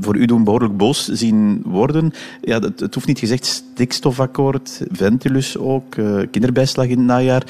voor 0.00 0.16
u 0.16 0.26
doen 0.26 0.44
behoorlijk 0.44 0.76
boos 0.76 1.08
zien 1.08 1.62
worden. 1.64 2.12
Ja, 2.40 2.58
het, 2.58 2.80
het 2.80 2.94
hoeft 2.94 3.06
niet 3.06 3.18
gezegd, 3.18 3.44
stikstofakkoord, 3.46 4.82
Ventilus 4.90 5.58
ook, 5.58 5.94
kinderbijslag 6.30 6.86
in 6.86 6.98
het 6.98 7.06
najaar. 7.06 7.42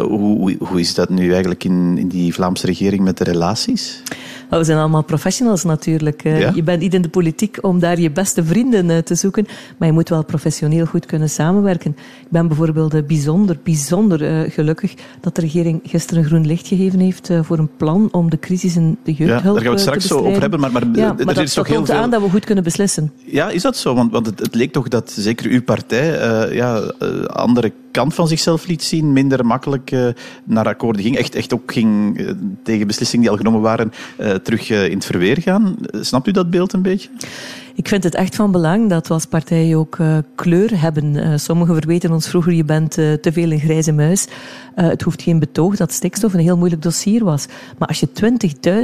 Hoe, 0.00 0.56
hoe, 0.58 0.80
is 0.80 0.94
dat 0.94 1.08
nu 1.08 1.30
eigenlijk 1.30 1.64
in, 1.64 1.98
in 1.98 2.08
die 2.08 2.34
Vlaamse 2.34 2.66
regering 2.66 3.02
met 3.02 3.18
de 3.18 3.24
relaties? 3.24 4.02
We 4.48 4.64
zijn 4.64 4.78
allemaal 4.78 5.04
professionals 5.04 5.64
natuurlijk. 5.64 6.22
Ja? 6.22 6.52
Je 6.54 6.62
bent 6.62 6.80
niet 6.80 6.94
in 6.94 7.02
de 7.02 7.08
politiek 7.08 7.58
om 7.60 7.78
daar 7.78 8.00
je 8.00 8.10
beste 8.10 8.44
vrienden 8.44 9.04
te 9.04 9.14
zoeken, 9.14 9.46
maar 9.76 9.88
je 9.88 9.94
moet 9.94 10.08
wel 10.08 10.24
professioneel 10.24 10.86
goed 10.86 11.06
kunnen 11.06 11.30
samenwerken. 11.30 11.90
Ik 12.20 12.28
ben 12.28 12.48
bijvoorbeeld 12.48 12.94
eh, 12.94 13.02
bijzonder, 13.02 13.58
bijzonder 13.62 14.22
uh, 14.22 14.50
gelukkig 14.50 14.94
dat 15.20 15.34
de 15.34 15.40
regering 15.40 15.80
gisteren 15.84 16.24
groen 16.24 16.46
licht 16.46 16.66
gegeven 16.66 16.98
heeft 16.98 17.30
uh, 17.30 17.40
voor 17.42 17.58
een 17.58 17.70
plan 17.76 18.08
om 18.12 18.30
de 18.30 18.38
crisis 18.38 18.76
in 18.76 18.98
de 19.04 19.12
jeugdhulp 19.12 19.42
ja, 19.44 19.52
daar 19.52 19.54
gaan 19.54 19.62
we 19.62 19.70
het 19.70 19.80
straks 19.80 20.06
zo 20.06 20.18
over 20.18 20.40
hebben. 20.40 20.60
Maar, 20.60 20.72
maar, 20.72 20.86
ja, 20.92 21.12
maar 21.12 21.18
er 21.18 21.26
dat, 21.26 21.38
is 21.38 21.54
toch 21.54 21.66
heel 21.66 21.86
veel... 21.86 21.94
aan 21.94 22.10
dat 22.10 22.22
we 22.22 22.30
goed 22.30 22.44
kunnen 22.44 22.64
beslissen. 22.64 23.12
Ja, 23.24 23.48
is 23.50 23.62
dat 23.62 23.76
zo? 23.76 23.94
Want, 23.94 24.12
want 24.12 24.26
het, 24.26 24.38
het 24.38 24.54
leek 24.54 24.72
toch 24.72 24.88
dat 24.88 25.10
zeker 25.10 25.50
uw 25.50 25.62
partij 25.62 26.46
uh, 26.48 26.54
ja, 26.54 26.78
andere 27.26 27.72
kant 27.98 28.14
van 28.14 28.28
zichzelf 28.28 28.66
liet 28.66 28.82
zien, 28.82 29.12
minder 29.12 29.46
makkelijk 29.46 29.90
uh, 29.90 30.08
naar 30.44 30.66
akkoorden 30.66 31.02
ging. 31.02 31.16
Echt, 31.16 31.34
echt 31.34 31.54
ook 31.54 31.72
ging 31.72 32.18
uh, 32.18 32.30
tegen 32.62 32.86
beslissingen 32.86 33.24
die 33.24 33.30
al 33.34 33.40
genomen 33.40 33.60
waren 33.60 33.92
uh, 34.20 34.30
terug 34.30 34.70
in 34.70 34.96
het 34.96 35.04
verweer 35.04 35.40
gaan. 35.40 35.76
Snapt 35.92 36.28
u 36.28 36.30
dat 36.30 36.50
beeld 36.50 36.72
een 36.72 36.82
beetje? 36.82 37.08
Ik 37.78 37.88
vind 37.88 38.04
het 38.04 38.14
echt 38.14 38.34
van 38.34 38.52
belang 38.52 38.88
dat 38.88 39.08
we 39.08 39.14
als 39.14 39.26
partij 39.26 39.76
ook 39.76 39.98
uh, 39.98 40.18
kleur 40.34 40.80
hebben. 40.80 41.14
Uh, 41.14 41.32
sommigen 41.36 41.74
verweten 41.74 42.12
ons 42.12 42.28
vroeger, 42.28 42.52
je 42.52 42.64
bent 42.64 42.98
uh, 42.98 43.12
te 43.12 43.32
veel 43.32 43.50
een 43.50 43.60
grijze 43.60 43.92
muis. 43.92 44.26
het 44.74 45.02
hoeft 45.02 45.22
geen 45.22 45.38
betoog 45.38 45.76
dat 45.76 45.92
stikstof 45.92 46.32
een 46.32 46.40
heel 46.40 46.56
moeilijk 46.56 46.82
dossier 46.82 47.24
was. 47.24 47.46
Maar 47.78 47.88
als 47.88 48.00
je 48.00 48.08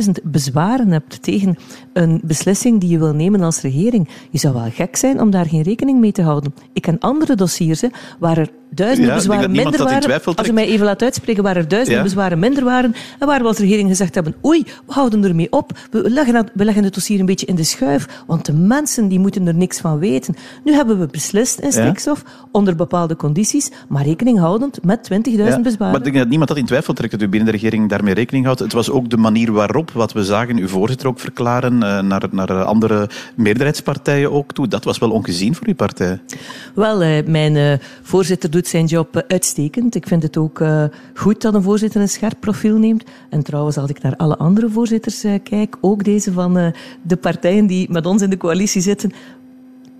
20.000 0.07 0.11
bezwaren 0.23 0.91
hebt 0.91 1.23
tegen 1.23 1.57
een 1.93 2.21
beslissing 2.25 2.81
die 2.81 2.89
je 2.89 2.99
wil 2.99 3.15
nemen 3.15 3.43
als 3.43 3.61
regering, 3.61 4.09
je 4.31 4.39
zou 4.39 4.55
wel 4.55 4.71
gek 4.71 4.97
zijn 4.97 5.21
om 5.21 5.31
daar 5.31 5.47
geen 5.47 5.63
rekening 5.63 6.01
mee 6.01 6.13
te 6.13 6.23
houden. 6.23 6.55
Ik 6.73 6.83
ken 6.83 6.99
andere 6.99 7.35
dossiers 7.35 7.81
hè, 7.81 7.89
waar 8.19 8.39
er 8.39 8.49
duizenden 8.75 9.11
ja, 9.11 9.17
bezwaren 9.17 9.51
minder 9.51 9.85
waren. 9.85 10.23
Als 10.25 10.47
je 10.47 10.53
mij 10.53 10.67
even 10.67 10.87
laat 10.87 11.03
uitspreken, 11.03 11.43
waar 11.43 11.57
er 11.57 11.69
duizenden 11.69 12.03
ja. 12.03 12.09
bezwaren 12.09 12.39
minder 12.39 12.65
waren 12.65 12.95
en 13.19 13.27
waar 13.27 13.41
we 13.41 13.47
als 13.47 13.59
regering 13.59 13.89
gezegd 13.89 14.15
hebben, 14.15 14.35
oei, 14.45 14.63
we 14.87 14.93
houden 14.93 15.25
ermee 15.25 15.53
op, 15.53 15.79
we 15.91 16.11
leggen, 16.11 16.51
we 16.55 16.65
leggen 16.65 16.85
het 16.85 16.95
dossier 16.95 17.21
een 17.21 17.27
beetje 17.27 17.47
in 17.47 17.55
de 17.55 17.65
schuif, 17.65 18.23
want 18.27 18.47
de 18.47 18.53
mensen 18.53 18.84
die 19.09 19.19
moeten 19.19 19.47
er 19.47 19.55
niks 19.55 19.81
van 19.81 19.99
weten. 19.99 20.35
Nu 20.65 20.73
hebben 20.73 20.99
we 20.99 21.07
beslist 21.07 21.59
in 21.59 21.73
stikstof, 21.73 22.23
ja. 22.27 22.49
onder 22.51 22.77
bepaalde 22.77 23.17
condities, 23.17 23.71
maar 23.89 24.05
rekening 24.05 24.39
houdend 24.39 24.85
met 24.85 25.11
20.000 25.13 25.21
bezwaren. 25.37 25.77
Maar 25.79 25.97
ik 25.97 26.05
denk 26.05 26.17
dat 26.17 26.29
niemand 26.29 26.49
dat 26.49 26.59
in 26.59 26.67
twijfel 26.67 26.95
trekt, 26.95 27.13
dat 27.13 27.23
u 27.23 27.29
binnen 27.29 27.53
de 27.53 27.59
regering 27.59 27.89
daarmee 27.89 28.15
rekening 28.15 28.45
houdt. 28.45 28.61
Het 28.61 28.73
was 28.73 28.91
ook 28.91 29.11
de 29.11 29.17
manier 29.17 29.53
waarop, 29.53 29.91
wat 29.91 30.13
we 30.13 30.25
zagen, 30.25 30.57
uw 30.57 30.69
voorzitter 30.69 31.09
ook 31.09 31.21
verklaren, 31.21 31.75
uh, 31.75 32.01
naar, 32.01 32.23
naar 32.31 32.65
andere 32.65 33.09
meerderheidspartijen 33.37 34.33
ook 34.33 34.53
toe. 34.53 34.69
Dat 34.69 34.85
was 34.85 34.99
wel 34.99 35.11
ongezien 35.11 35.55
voor 35.55 35.67
uw 35.67 35.75
partij. 35.75 36.21
Wel, 36.75 37.03
uh, 37.03 37.27
mijn 37.27 37.55
uh, 37.55 37.73
voorzitter 38.03 38.51
doet 38.51 38.67
zijn 38.67 38.85
job 38.85 39.25
uitstekend. 39.29 39.95
Ik 39.95 40.09
vind 40.09 40.23
het 40.23 40.37
ook 40.37 40.63
goed 41.15 41.43
dat 41.43 41.55
een 41.55 41.63
voorzitter 41.63 42.01
een 42.01 42.09
scherp 42.09 42.37
profiel 42.41 42.79
neemt. 42.79 43.05
En 43.31 43.43
trouwens, 43.43 43.79
als 43.79 43.91
ik 43.91 44.03
naar 44.03 44.17
alle 44.17 44.37
andere 44.37 44.69
voorzitters 44.69 45.25
kijk, 45.43 45.77
ook 45.81 46.05
deze 46.05 46.33
van 46.33 46.73
de 47.03 47.17
partijen 47.17 47.67
die 47.67 47.91
met 47.91 48.07
ons 48.07 48.23
in 48.23 48.31
de 48.31 48.37
coalitie 48.37 48.74
zitten, 48.83 49.13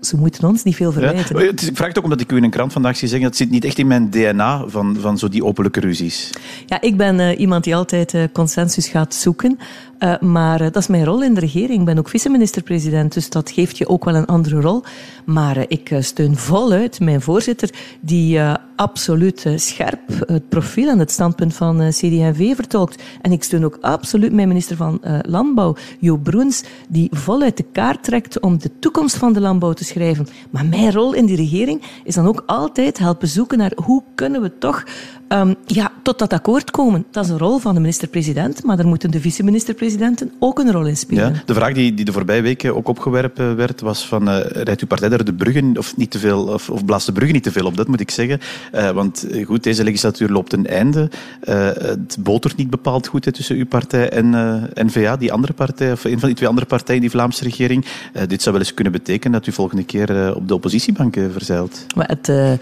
ze 0.05 0.17
moeten 0.17 0.47
ons 0.47 0.63
niet 0.63 0.75
veel 0.75 0.91
verwijten. 0.91 1.39
Ja, 1.39 1.49
ik 1.49 1.59
vraag 1.73 1.87
het 1.87 1.97
ook 1.97 2.03
omdat 2.03 2.21
ik 2.21 2.31
u 2.31 2.35
in 2.35 2.43
een 2.43 2.49
krant 2.49 2.73
vandaag 2.73 2.97
zie 2.97 3.07
zeggen, 3.07 3.27
dat 3.27 3.37
zit 3.37 3.49
niet 3.49 3.65
echt 3.65 3.77
in 3.77 3.87
mijn 3.87 4.09
DNA 4.09 4.63
van, 4.67 4.97
van 4.99 5.17
zo 5.17 5.29
die 5.29 5.45
openlijke 5.45 5.79
ruzies. 5.79 6.29
Ja, 6.65 6.81
ik 6.81 6.97
ben 6.97 7.19
uh, 7.19 7.39
iemand 7.39 7.63
die 7.63 7.75
altijd 7.75 8.13
uh, 8.13 8.23
consensus 8.33 8.87
gaat 8.87 9.13
zoeken. 9.13 9.59
Uh, 9.99 10.19
maar 10.19 10.57
dat 10.57 10.75
is 10.75 10.87
mijn 10.87 11.05
rol 11.05 11.23
in 11.23 11.33
de 11.33 11.39
regering. 11.39 11.79
Ik 11.79 11.85
ben 11.85 11.97
ook 11.97 12.09
vice-minister-president, 12.09 13.13
dus 13.13 13.29
dat 13.29 13.51
geeft 13.51 13.77
je 13.77 13.87
ook 13.87 14.05
wel 14.05 14.15
een 14.15 14.25
andere 14.25 14.61
rol. 14.61 14.83
Maar 15.25 15.65
ik 15.67 15.95
steun 15.99 16.35
voluit 16.35 16.99
mijn 16.99 17.21
voorzitter, 17.21 17.69
die 17.99 18.39
absoluut 18.75 19.45
scherp 19.55 19.99
het 20.27 20.49
profiel 20.49 20.89
en 20.89 20.99
het 20.99 21.11
standpunt 21.11 21.53
van 21.53 21.89
CD&V 21.89 22.55
vertolkt. 22.55 23.03
En 23.21 23.31
ik 23.31 23.43
steun 23.43 23.65
ook 23.65 23.77
absoluut 23.81 24.33
mijn 24.33 24.47
minister 24.47 24.75
van 24.75 25.01
Landbouw, 25.21 25.75
Jo 25.99 26.17
Broens, 26.17 26.63
die 26.89 27.09
voluit 27.11 27.57
de 27.57 27.65
kaart 27.71 28.03
trekt 28.03 28.39
om 28.39 28.59
de 28.59 28.71
toekomst 28.79 29.17
van 29.17 29.33
de 29.33 29.41
landbouw 29.41 29.73
te 29.73 29.83
schrijven. 29.83 30.27
Maar 30.49 30.65
mijn 30.65 30.91
rol 30.91 31.13
in 31.13 31.25
die 31.25 31.35
regering 31.35 31.81
is 32.03 32.15
dan 32.15 32.27
ook 32.27 32.43
altijd 32.45 32.97
helpen 32.97 33.27
zoeken 33.27 33.57
naar 33.57 33.71
hoe 33.75 34.03
kunnen 34.15 34.41
we 34.41 34.57
toch 34.57 34.83
Ehm, 35.27 35.53
ja, 35.65 35.91
tot 36.03 36.19
dat 36.19 36.33
akkoord 36.33 36.71
komen. 36.71 37.05
Dat 37.11 37.25
is 37.25 37.29
een 37.29 37.37
rol 37.37 37.57
van 37.57 37.73
de 37.73 37.79
minister-president, 37.79 38.63
maar 38.63 38.77
daar 38.77 38.87
moeten 38.87 39.11
de 39.11 39.19
vice-minister-presidenten 39.19 40.31
ook 40.39 40.59
een 40.59 40.71
rol 40.71 40.85
in 40.85 40.97
spelen. 40.97 41.33
Ja, 41.33 41.41
de 41.45 41.53
vraag 41.53 41.73
die, 41.73 41.93
die 41.93 42.05
de 42.05 42.11
voorbije 42.11 42.41
weken 42.41 42.75
ook 42.75 42.87
opgewerpen 42.87 43.55
werd, 43.55 43.81
was 43.81 44.07
van, 44.07 44.29
uh, 44.29 44.39
rijdt 44.39 44.81
uw 44.81 44.87
partij 44.87 45.09
daar 45.09 45.23
de 45.23 45.33
bruggen, 45.33 45.77
of, 45.77 45.97
niet 45.97 46.11
te 46.11 46.19
veel, 46.19 46.43
of, 46.43 46.69
of 46.69 46.85
blaast 46.85 47.05
de 47.05 47.11
bruggen 47.11 47.33
niet 47.33 47.43
te 47.43 47.51
veel 47.51 47.65
op, 47.65 47.77
dat 47.77 47.87
moet 47.87 47.99
ik 47.99 48.11
zeggen. 48.11 48.39
Uh, 48.73 48.89
want 48.89 49.27
goed, 49.45 49.63
deze 49.63 49.83
legislatuur 49.83 50.29
loopt 50.29 50.53
een 50.53 50.67
einde. 50.67 51.09
Uh, 51.43 51.69
het 51.73 52.17
botert 52.19 52.55
niet 52.55 52.69
bepaald 52.69 53.07
goed 53.07 53.25
hè, 53.25 53.31
tussen 53.31 53.55
uw 53.55 53.65
partij 53.65 54.09
en 54.09 54.29
N-VA, 54.73 55.17
die 55.17 55.33
andere 55.33 55.53
partij, 55.53 55.91
of 55.91 56.03
een 56.03 56.19
van 56.19 56.27
die 56.27 56.37
twee 56.37 56.49
andere 56.49 56.67
partijen 56.67 56.95
in 56.95 57.01
die 57.01 57.17
Vlaamse 57.17 57.43
regering. 57.43 57.85
dit 58.27 58.41
zou 58.41 58.55
wel 58.55 58.65
eens 58.65 58.73
kunnen 58.73 58.93
betekenen 58.93 59.39
dat 59.39 59.47
u 59.47 59.51
volgende 59.51 59.83
keer 59.83 60.35
op 60.35 60.47
de 60.47 60.53
oppositiebank 60.53 61.17
verzeilt. 61.31 61.85
Maar 61.95 62.07
het 62.07 62.59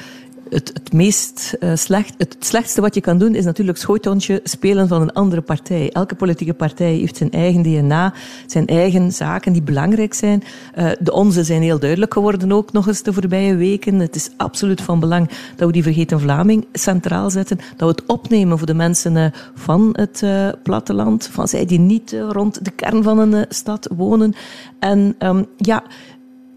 het, 0.54 0.72
het, 0.74 0.94
meest, 0.94 1.56
uh, 1.60 1.76
slecht, 1.76 2.14
het 2.18 2.36
slechtste 2.40 2.82
wat 2.82 2.96
je 2.96 3.02
kan 3.02 3.18
doen 3.18 3.36
is 3.36 3.46
natuurlijk 3.46 3.78
schootontje 3.78 4.40
spelen 4.44 4.88
van 4.88 5.02
een 5.02 5.14
andere 5.14 5.42
partij. 5.42 5.92
Elke 5.92 6.16
politieke 6.16 6.54
partij 6.54 6.94
heeft 6.94 7.18
zijn 7.18 7.32
eigen 7.32 7.62
DNA, 7.62 8.14
zijn 8.48 8.68
eigen 8.68 9.12
zaken 9.12 9.54
die 9.54 9.62
belangrijk 9.62 10.14
zijn. 10.14 10.44
Uh, 10.78 10.90
de 11.00 11.14
onze 11.14 11.44
zijn 11.44 11.62
heel 11.62 11.80
duidelijk 11.80 12.14
geworden 12.14 12.52
ook 12.52 12.72
nog 12.72 12.88
eens 12.88 13.04
de 13.04 13.14
voorbije 13.14 13.56
weken. 13.56 14.00
Het 14.00 14.16
is 14.16 14.30
absoluut 14.38 14.82
van 14.82 15.00
belang 15.00 15.30
dat 15.56 15.68
we 15.68 15.74
die 15.74 15.84
vergeten 15.84 16.20
Vlaming 16.20 16.66
centraal 16.74 17.30
zetten. 17.30 17.58
Dat 17.58 17.90
we 17.90 18.02
het 18.02 18.06
opnemen 18.06 18.58
voor 18.58 18.68
de 18.68 18.74
mensen 18.74 19.16
uh, 19.16 19.26
van 19.56 19.90
het 19.92 20.24
platteland, 20.64 21.28
van 21.32 21.48
zij 21.48 21.66
die 21.66 21.80
niet 21.80 22.16
rond 22.30 22.66
de 22.66 22.72
kern 22.72 23.04
van 23.04 23.20
een 23.20 23.46
stad 23.50 23.90
wonen. 23.96 24.34
En 24.80 25.16
um, 25.20 25.46
ja, 25.58 25.84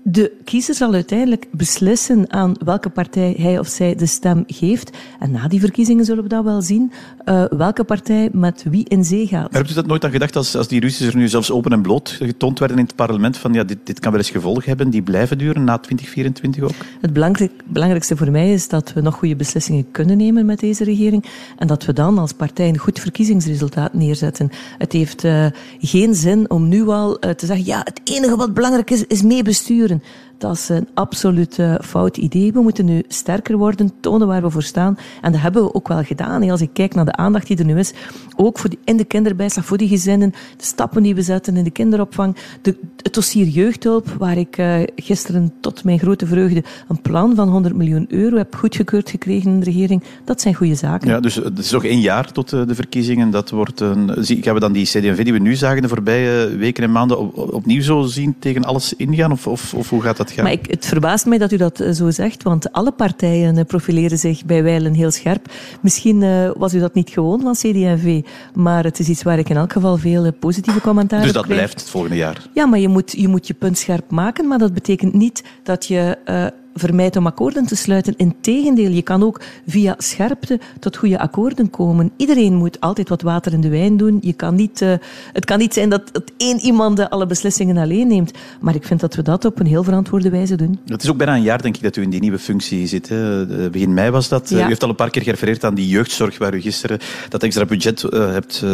de 0.09 0.33
kiezer 0.45 0.75
zal 0.75 0.93
uiteindelijk 0.93 1.47
beslissen 1.51 2.33
aan 2.33 2.55
welke 2.65 2.89
partij 2.89 3.35
hij 3.39 3.59
of 3.59 3.69
zij 3.69 3.95
de 3.95 4.07
stem 4.07 4.45
geeft. 4.47 4.97
En 5.19 5.31
na 5.31 5.49
die 5.49 5.61
verkiezingen 5.61 6.05
zullen 6.05 6.23
we 6.23 6.29
dat 6.29 6.45
wel 6.45 6.63
zien, 6.63 6.93
uh, 7.25 7.45
welke 7.45 7.85
partij 7.85 8.29
met 8.33 8.65
wie 8.71 8.89
in 8.89 9.05
zee 9.05 9.27
gaat. 9.27 9.51
Maar 9.53 9.61
hebt 9.61 9.71
u 9.71 9.75
dat 9.75 9.87
nooit 9.87 10.05
aan 10.05 10.11
gedacht, 10.11 10.37
als, 10.37 10.57
als 10.57 10.69
die 10.69 10.81
Russen 10.81 11.07
er 11.07 11.17
nu 11.17 11.29
zelfs 11.29 11.51
open 11.51 11.73
en 11.73 11.83
bloot 11.83 12.09
getoond 12.09 12.59
werden 12.59 12.79
in 12.79 12.85
het 12.85 12.95
parlement, 12.95 13.37
van 13.37 13.53
ja, 13.53 13.65
dit, 13.65 13.79
dit 13.85 14.01
kan 14.01 14.11
wel 14.11 14.21
eens 14.21 14.31
gevolgen 14.31 14.65
hebben, 14.65 14.91
die 14.91 15.03
blijven 15.03 15.39
duren 15.39 15.65
na 15.65 15.79
2024 15.79 16.63
ook? 16.63 16.87
Het 17.01 17.13
belangrijk, 17.13 17.53
belangrijkste 17.65 18.17
voor 18.17 18.31
mij 18.31 18.53
is 18.53 18.69
dat 18.69 18.93
we 18.93 19.01
nog 19.01 19.15
goede 19.15 19.37
beslissingen 19.37 19.91
kunnen 19.91 20.17
nemen 20.17 20.47
met 20.47 20.61
deze 20.61 20.85
regering 20.85 21.25
en 21.59 21.67
dat 21.67 21.85
we 21.85 21.93
dan 21.93 22.19
als 22.19 22.33
partij 22.33 22.69
een 22.69 22.79
goed 22.79 23.01
verkiezingsresultaat 23.01 23.95
neerzetten. 23.95 24.51
Het 24.79 24.93
heeft 24.93 25.25
uh, 25.25 25.47
geen 25.81 26.15
zin 26.15 26.51
om 26.51 26.69
nu 26.69 26.89
al 26.89 27.25
uh, 27.25 27.31
te 27.31 27.47
zeggen, 27.47 27.67
ja, 27.67 27.81
het 27.85 28.01
enige 28.05 28.37
wat 28.37 28.55
belangrijk 28.55 28.91
is, 28.91 29.07
is 29.07 29.23
meebesturen. 29.23 29.96
reason 29.97 30.36
Dat 30.39 30.55
is 30.55 30.69
een 30.69 30.89
absoluut 30.95 31.59
fout 31.81 32.17
idee. 32.17 32.53
We 32.53 32.61
moeten 32.61 32.85
nu 32.85 33.03
sterker 33.09 33.57
worden, 33.57 33.91
tonen 34.01 34.27
waar 34.27 34.43
we 34.43 34.51
voor 34.51 34.63
staan. 34.63 34.99
En 35.23 35.33
dat 35.33 35.41
hebben 35.41 35.63
we 35.63 35.75
ook 35.75 35.89
wel 35.89 36.03
gedaan. 36.03 36.51
Als 36.51 36.61
ik 36.61 36.71
kijk 36.73 36.95
naar 36.95 37.05
de 37.05 37.17
aandacht 37.17 37.47
die 37.47 37.57
er 37.57 37.65
nu 37.65 37.79
is, 37.79 37.93
ook 38.37 38.59
voor 38.59 38.71
in 38.85 38.97
de 38.97 39.05
kinderbijslag, 39.05 39.65
voor 39.65 39.77
die 39.77 39.89
gezinnen, 39.89 40.31
de 40.31 40.65
stappen 40.65 41.03
die 41.03 41.15
we 41.15 41.23
zetten 41.23 41.57
in 41.57 41.65
de 41.65 41.71
kinderopvang, 41.71 42.37
de, 42.63 42.77
het 43.03 43.15
dossier 43.15 43.47
jeugdhulp, 43.47 44.09
waar 44.19 44.37
ik 44.37 44.59
uh, 44.59 44.83
gisteren 44.97 45.53
tot 45.61 45.85
mijn 45.85 45.99
grote 45.99 46.27
vreugde 46.27 46.65
een 46.89 47.01
plan 47.01 47.35
van 47.35 47.49
100 47.49 47.75
miljoen 47.75 48.07
euro 48.09 48.37
heb 48.37 48.55
goedgekeurd 48.55 49.11
gekregen 49.11 49.51
in 49.51 49.59
de 49.61 49.65
regering. 49.65 50.03
Dat 50.25 50.41
zijn 50.41 50.55
goede 50.55 50.75
zaken. 50.75 51.09
Ja, 51.09 51.21
dus 51.21 51.35
het 51.35 51.59
is 51.59 51.71
nog 51.71 51.85
één 51.85 52.01
jaar 52.01 52.33
tot 52.33 52.51
de 52.51 52.75
verkiezingen. 52.75 53.31
Dat 53.31 53.51
wordt 53.51 53.81
een, 53.81 54.11
gaan 54.17 54.55
we 54.55 54.61
dan 54.61 54.73
die 54.73 54.85
CD&V 54.85 55.25
die 55.25 55.33
we 55.33 55.39
nu 55.39 55.55
zagen 55.55 55.83
de 55.83 55.89
voorbije 55.89 56.57
weken 56.57 56.83
en 56.83 56.93
maanden 56.93 57.19
op, 57.19 57.55
opnieuw 57.55 57.83
zo 57.83 58.03
zien 58.03 58.35
tegen 58.39 58.65
alles 58.65 58.95
ingaan? 58.97 59.33
Of, 59.33 59.47
of, 59.47 59.75
of 59.75 59.91
hoe 59.91 60.03
gaat 60.03 60.17
dat 60.17 60.26
Maar 60.43 60.53
ik, 60.53 60.67
het 60.71 60.87
verbaast 60.87 61.27
mij 61.27 61.39
dat 61.39 61.53
u 61.53 61.57
dat 61.57 61.81
eh, 61.81 61.91
zo 61.91 62.11
zegt, 62.11 62.43
want 62.43 62.73
alle 62.73 62.93
partijen 62.93 63.59
eh, 63.59 63.65
profileren 63.65 64.19
zich 64.19 64.45
bij 64.45 64.63
wijlen 64.63 64.95
heel 64.95 65.11
scherp. 65.11 65.51
Misschien 65.81 66.23
uh, 66.23 66.51
was 66.57 66.75
u 66.75 66.79
dat 66.79 66.95
niet 66.95 67.11
gewoon 67.11 67.41
van 67.41 67.53
CD&V, 67.53 68.21
maar 68.55 68.85
het 68.85 68.99
is 68.99 69.09
iets 69.09 69.23
waar 69.23 69.39
ik 69.39 69.49
in 69.49 69.57
elk 69.57 69.73
geval 69.73 69.97
veel 69.97 70.33
positieve 70.33 70.81
commentaren 70.81 71.25
Dus 71.25 71.35
dat 71.35 71.47
blijft 71.47 71.81
het 71.81 71.91
volgende 71.91 72.17
jaar? 72.17 72.47
Ja, 72.55 72.67
maar 72.67 72.79
je 72.79 72.89
moet, 72.89 73.13
je 73.13 73.29
moet 73.29 73.47
je 73.47 73.55
punt 73.55 73.79
scherp 73.79 74.11
maken, 74.11 74.49
maar 74.49 74.59
dat 74.59 74.75
betekent 74.75 75.13
niet 75.13 75.45
dat 75.63 75.87
je 75.87 76.19
uh, 76.29 76.47
vermijdt 76.79 77.17
om 77.17 77.27
akkoorden 77.27 77.67
te 77.67 77.77
sluiten. 77.77 78.15
Integendeel, 78.17 78.91
je 78.91 79.03
kan 79.03 79.23
ook 79.23 79.41
via 79.67 79.95
scherpte 79.99 80.61
tot 80.81 80.97
goede 80.97 81.19
akkoorden 81.19 81.71
komen. 81.71 82.11
Iedereen 82.17 82.55
moet 82.55 82.81
altijd 82.81 83.09
wat 83.09 83.23
water 83.23 83.53
in 83.53 83.61
de 83.61 83.69
wijn 83.69 83.97
doen. 83.97 84.19
Je 84.21 84.33
kan 84.33 84.55
niet, 84.55 84.81
uh, 84.81 84.93
het 85.33 85.45
kan 85.45 85.59
niet 85.59 85.75
zijn 85.75 85.89
dat 85.89 86.03
het 86.13 86.33
één 86.37 86.59
iemand 86.59 87.11
alle 87.11 87.27
beslissingen 87.27 87.77
alleen 87.77 88.09
neemt. 88.09 88.31
Maar 88.61 88.75
ik 88.75 88.85
vind 88.85 89.01
dat 89.01 89.15
we 89.15 89.23
dat 89.23 89.45
op 89.45 89.61
een 89.61 89.67
heel 89.67 89.85
verantwoorde 89.85 90.31
wijze 90.31 90.57
doen. 90.57 90.79
Het 90.87 91.03
is 91.03 91.11
ook 91.11 91.17
bijna 91.17 91.35
een 91.35 91.43
jaar, 91.43 91.63
denk 91.63 91.77
ik, 91.77 91.83
dat 91.83 91.97
u 91.97 92.03
in 92.03 92.11
die 92.11 92.21
nieuwe 92.21 92.39
functie 92.39 92.87
zit. 92.87 93.09
Hè. 93.09 93.47
Begin 93.71 93.95
mei 93.95 94.11
was 94.11 94.29
dat. 94.29 94.49
Ja. 94.49 94.65
U 94.65 94.69
heeft 94.69 94.83
al 94.83 94.89
een 94.89 94.95
paar 94.95 95.11
keer 95.11 95.23
gerefereerd 95.23 95.65
aan 95.65 95.75
die 95.75 95.89
jeugdzorg, 95.89 96.39
waar 96.39 96.55
u 96.55 96.61
gisteren 96.61 96.99
dat 97.29 97.43
extra 97.43 97.65
budget 97.65 98.03
uh, 98.03 98.31
hebt 98.33 98.55
uh, 98.65 98.71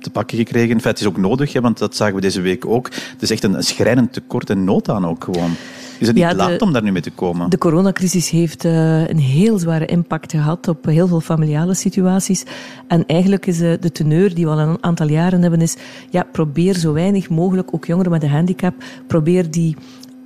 te 0.00 0.10
pakken 0.12 0.36
gekregen. 0.38 0.70
In 0.70 0.80
feite 0.80 1.00
is 1.00 1.06
ook 1.06 1.16
nodig, 1.16 1.52
hè, 1.52 1.60
want 1.60 1.78
dat 1.78 1.96
zagen 1.96 2.14
we 2.14 2.20
deze 2.20 2.40
week 2.40 2.66
ook. 2.66 2.88
Het 2.94 3.22
is 3.22 3.30
echt 3.30 3.44
een 3.44 3.62
schrijnend 3.62 4.12
tekort 4.12 4.50
en 4.50 4.64
nood 4.64 4.88
aan 4.88 5.06
ook 5.06 5.24
gewoon. 5.24 5.56
Is 6.02 6.08
het 6.08 6.16
niet 6.16 6.24
ja, 6.24 6.34
laat 6.34 6.62
om 6.62 6.72
daar 6.72 6.82
nu 6.82 6.92
mee 6.92 7.02
te 7.02 7.10
komen? 7.10 7.50
De 7.50 7.58
coronacrisis 7.58 8.30
heeft 8.30 8.64
uh, 8.64 9.08
een 9.08 9.18
heel 9.18 9.58
zware 9.58 9.86
impact 9.86 10.30
gehad 10.30 10.68
op 10.68 10.84
heel 10.84 11.06
veel 11.06 11.20
familiale 11.20 11.74
situaties. 11.74 12.44
En 12.88 13.06
eigenlijk 13.06 13.46
is 13.46 13.60
uh, 13.60 13.72
de 13.80 13.92
teneur 13.92 14.34
die 14.34 14.44
we 14.44 14.50
al 14.50 14.58
een 14.58 14.76
aantal 14.80 15.08
jaren 15.08 15.42
hebben, 15.42 15.60
is 15.60 15.76
ja, 16.10 16.26
probeer 16.32 16.74
zo 16.74 16.92
weinig 16.92 17.28
mogelijk, 17.28 17.74
ook 17.74 17.84
jongeren 17.84 18.10
met 18.10 18.22
een 18.22 18.30
handicap, 18.30 18.74
probeer 19.06 19.50
die 19.50 19.76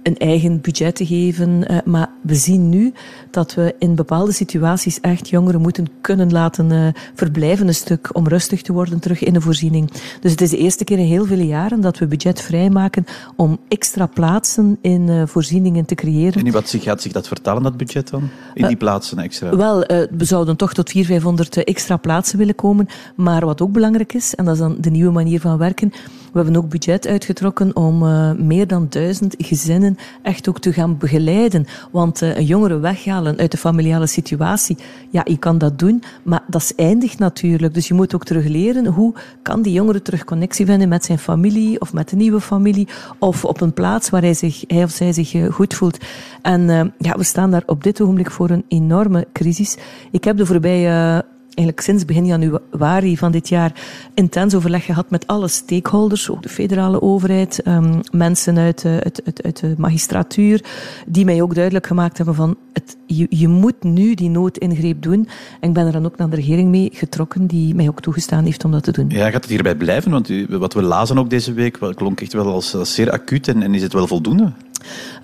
een 0.07 0.17
eigen 0.17 0.61
budget 0.61 0.97
te 0.97 1.07
geven. 1.07 1.73
Uh, 1.73 1.79
maar 1.85 2.11
we 2.23 2.35
zien 2.35 2.69
nu 2.69 2.93
dat 3.31 3.55
we 3.55 3.75
in 3.79 3.95
bepaalde 3.95 4.33
situaties 4.33 5.01
echt 5.01 5.29
jongeren 5.29 5.61
moeten 5.61 5.87
kunnen 6.01 6.33
laten 6.33 6.71
uh, 6.71 6.89
verblijven 7.15 7.69
een 7.69 7.75
stuk 7.75 8.11
om 8.13 8.29
rustig 8.29 8.63
te 8.63 8.73
worden 8.73 8.99
terug 9.01 9.23
in 9.23 9.33
de 9.33 9.41
voorziening. 9.41 9.91
Dus 10.21 10.31
het 10.31 10.41
is 10.41 10.51
de 10.51 10.57
eerste 10.57 10.85
keer 10.85 10.99
in 10.99 11.07
heel 11.07 11.25
veel 11.25 11.39
jaren 11.39 11.81
dat 11.81 11.99
we 11.99 12.07
budget 12.07 12.41
vrijmaken 12.41 13.05
om 13.37 13.59
extra 13.69 14.07
plaatsen 14.07 14.79
in 14.81 15.09
uh, 15.09 15.23
voorzieningen 15.27 15.85
te 15.85 15.95
creëren. 15.95 16.45
En 16.45 16.53
wat 16.53 16.75
gaat 16.79 17.03
zich 17.03 17.13
dat 17.13 17.29
vertalen, 17.29 17.63
dat 17.63 17.77
budget 17.77 18.11
dan? 18.11 18.29
In 18.55 18.67
die 18.67 18.77
plaatsen 18.77 19.19
extra? 19.19 19.57
Wel, 19.57 19.81
we 20.11 20.25
zouden 20.25 20.57
toch 20.57 20.75
tot 20.75 20.91
400, 20.91 21.23
500 21.23 21.69
extra 21.69 21.97
plaatsen 21.97 22.39
willen 22.39 22.55
komen. 22.55 22.87
Maar 23.15 23.45
wat 23.45 23.61
ook 23.61 23.73
belangrijk 23.73 24.13
is, 24.13 24.35
en 24.35 24.45
dat 24.45 24.55
is 24.55 24.61
dan 24.61 24.77
de 24.81 24.91
nieuwe 24.91 25.13
manier 25.13 25.41
van 25.41 25.59
werken, 25.59 25.93
we 26.37 26.43
hebben 26.43 26.63
ook 26.63 26.71
budget 26.71 27.07
uitgetrokken 27.07 27.77
om 27.77 28.03
uh, 28.03 28.33
meer 28.33 28.67
dan 28.67 28.87
duizend 28.89 29.35
gezinnen 29.39 29.97
echt 30.23 30.49
ook 30.49 30.59
te 30.59 30.73
gaan 30.73 30.99
begeleiden. 30.99 31.67
Want 31.91 32.23
uh, 32.23 32.37
een 32.37 32.45
jongere 32.45 32.79
weghalen 32.79 33.39
uit 33.39 33.51
de 33.51 33.57
familiale 33.57 34.07
situatie, 34.07 34.77
ja, 35.11 35.23
je 35.25 35.37
kan 35.37 35.59
dat 35.59 35.79
doen, 35.79 36.03
maar 36.23 36.43
dat 36.47 36.63
is 36.63 36.75
eindig 36.75 37.19
natuurlijk. 37.19 37.75
Dus 37.75 37.89
je 37.89 37.95
moet 37.95 38.15
ook 38.15 38.25
terug 38.25 38.47
leren 38.47 38.87
hoe 38.87 39.15
kan 39.43 39.63
die 39.63 39.73
jongere 39.73 40.03
terug 40.03 40.25
connectie 40.25 40.67
vinden 40.67 40.89
met 40.89 41.05
zijn 41.05 41.19
familie 41.19 41.81
of 41.81 41.93
met 41.93 42.13
een 42.13 42.19
nieuwe 42.19 42.41
familie 42.41 42.89
of 43.19 43.45
op 43.45 43.61
een 43.61 43.73
plaats 43.73 44.11
waar 44.11 44.23
hij, 44.23 44.35
zich, 44.35 44.65
hij 44.67 44.83
of 44.83 44.91
zij 44.91 45.13
zich 45.13 45.35
uh, 45.35 45.53
goed 45.53 45.75
voelt. 45.75 45.99
En 46.43 46.93
ja, 46.99 47.15
we 47.17 47.25
staan 47.25 47.51
daar 47.51 47.63
op 47.67 47.85
dit 47.85 48.01
ogenblik 48.01 48.31
voor 48.31 48.51
een 48.51 48.65
enorme 48.69 49.27
crisis. 49.33 49.77
Ik 50.11 50.25
heb 50.25 50.37
de 50.37 50.47
voorbije 50.47 51.25
eigenlijk 51.57 51.81
sinds 51.81 52.05
begin 52.05 52.27
januari 52.27 53.17
van 53.17 53.33
dit 53.33 53.49
jaar 53.49 53.73
intens 54.15 54.55
overleg 54.55 54.85
gehad 54.85 55.11
met 55.11 55.27
alle 55.27 55.49
stakeholders, 55.49 56.31
ook 56.31 56.43
de 56.43 56.49
federale 56.49 57.03
overheid, 57.03 57.67
um, 57.67 58.01
mensen 58.13 58.59
uit, 58.59 58.85
uit, 58.85 59.23
uit, 59.43 59.61
de 59.61 59.75
magistratuur, 59.79 60.65
die 61.07 61.25
mij 61.25 61.43
ook 61.43 61.55
duidelijk 61.55 61.87
gemaakt 61.87 62.17
hebben 62.17 62.35
van 62.35 62.57
het, 62.73 62.97
je, 63.07 63.49
moet 63.49 63.83
nu 63.83 64.15
die 64.15 64.31
noodingreep 64.31 65.03
doen. 65.03 65.29
En 65.61 65.69
ik 65.69 65.75
ben 65.75 65.87
er 65.87 65.93
dan 65.93 66.05
ook 66.05 66.17
naar 66.17 66.31
de 66.31 66.37
regering 66.37 66.69
mee 66.69 66.91
getrokken, 66.93 67.47
die 67.47 67.75
mij 67.75 67.89
ook 67.89 68.01
toegestaan 68.01 68.45
heeft 68.45 68.65
om 68.65 68.71
dat 68.71 68.83
te 68.83 68.93
doen. 68.93 69.11
Ja, 69.11 69.25
gaat 69.31 69.43
het 69.43 69.51
hierbij 69.51 69.77
blijven? 69.77 70.11
Want 70.11 70.31
wat 70.49 70.75
we 70.75 70.83
lazen 70.83 71.19
ook 71.19 71.31
deze 71.31 71.53
week 71.53 71.79
klonk 71.95 72.21
echt 72.21 72.33
wel 72.33 72.53
als, 72.53 72.77
zeer 72.83 73.11
acuut 73.11 73.49
en 73.49 73.75
is 73.75 73.83
het 73.83 73.93
wel 73.93 74.07
voldoende? 74.07 74.53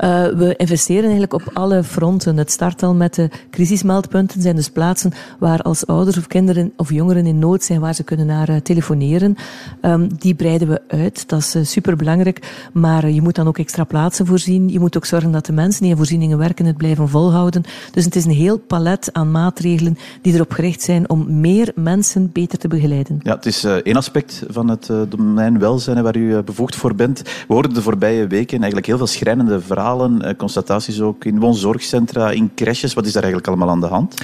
Uh, 0.01 0.27
we 0.27 0.55
investeren 0.57 1.03
eigenlijk 1.03 1.33
op 1.33 1.51
alle 1.53 1.85
fronten. 1.85 2.37
Het 2.37 2.51
start 2.51 2.83
al 2.83 2.95
met 2.95 3.15
de 3.15 3.31
crisismeldpunten, 3.51 4.43
zijn 4.43 4.57
dus 4.57 4.71
plaatsen 4.71 5.13
waar 5.39 5.63
als 5.63 5.87
ouders 5.87 6.17
of 6.17 6.27
kinderen 6.27 6.73
of 6.77 6.93
jongeren 6.93 7.27
in 7.27 7.39
nood 7.39 7.65
zijn, 7.65 7.81
waar 7.81 7.95
ze 7.95 8.03
kunnen 8.03 8.27
naar 8.27 8.51
uh, 8.51 8.57
telefoneren. 8.57 9.37
Um, 9.83 10.09
die 10.19 10.35
breiden 10.35 10.69
we 10.69 10.81
uit, 10.89 11.29
dat 11.29 11.39
is 11.39 11.57
uh, 11.57 11.65
superbelangrijk. 11.65 12.69
Maar 12.73 13.11
je 13.11 13.23
moet 13.23 13.35
dan 13.35 13.47
ook 13.47 13.59
extra 13.59 13.85
plaatsen 13.85 14.27
voorzien. 14.27 14.69
Je 14.69 14.81
moet 14.81 14.97
ook 14.97 15.05
zorgen 15.05 15.33
dat 15.33 15.47
de 15.47 15.53
mensen 15.53 15.83
die 15.83 15.91
in 15.91 15.97
voorzieningen 15.97 16.39
werken 16.39 16.67
het 16.67 16.77
blijven 16.77 17.09
volhouden. 17.09 17.63
Dus 17.93 18.05
het 18.05 18.17
is 18.17 18.25
een 18.25 18.31
heel 18.31 18.59
palet 18.59 19.09
aan 19.13 19.31
maatregelen 19.31 19.99
die 20.23 20.35
erop 20.35 20.53
gericht 20.53 20.83
zijn 20.83 21.11
om 21.11 21.41
meer 21.41 21.73
mensen 21.75 22.31
beter 22.33 22.59
te 22.59 22.69
begeleiden. 22.69 23.21
Ja, 23.23 23.35
het 23.35 23.47
is 23.47 23.65
één 23.65 23.97
aspect 23.97 24.43
van 24.49 24.69
het 24.69 24.91
domein 25.09 25.59
welzijn 25.59 26.03
waar 26.03 26.17
u 26.17 26.43
bevoegd 26.43 26.77
voor 26.77 26.95
bent. 26.95 27.23
We 27.49 27.55
hoorden 27.55 27.75
de 27.75 27.83
voorbije 27.83 28.27
weken 28.27 28.57
eigenlijk 28.57 28.87
heel 28.87 28.97
veel 28.97 29.07
schrijnende 29.07 29.52
verhalen, 29.61 30.23
eh, 30.23 30.37
constataties 30.37 31.01
ook 31.01 31.25
in 31.25 31.39
woonzorgcentra, 31.39 32.31
in 32.31 32.51
crèches. 32.55 32.95
Wat 32.95 33.07
is 33.07 33.13
daar 33.13 33.23
eigenlijk 33.23 33.53
allemaal 33.53 33.71
aan 33.71 33.81
de 33.81 33.87
hand? 33.87 34.15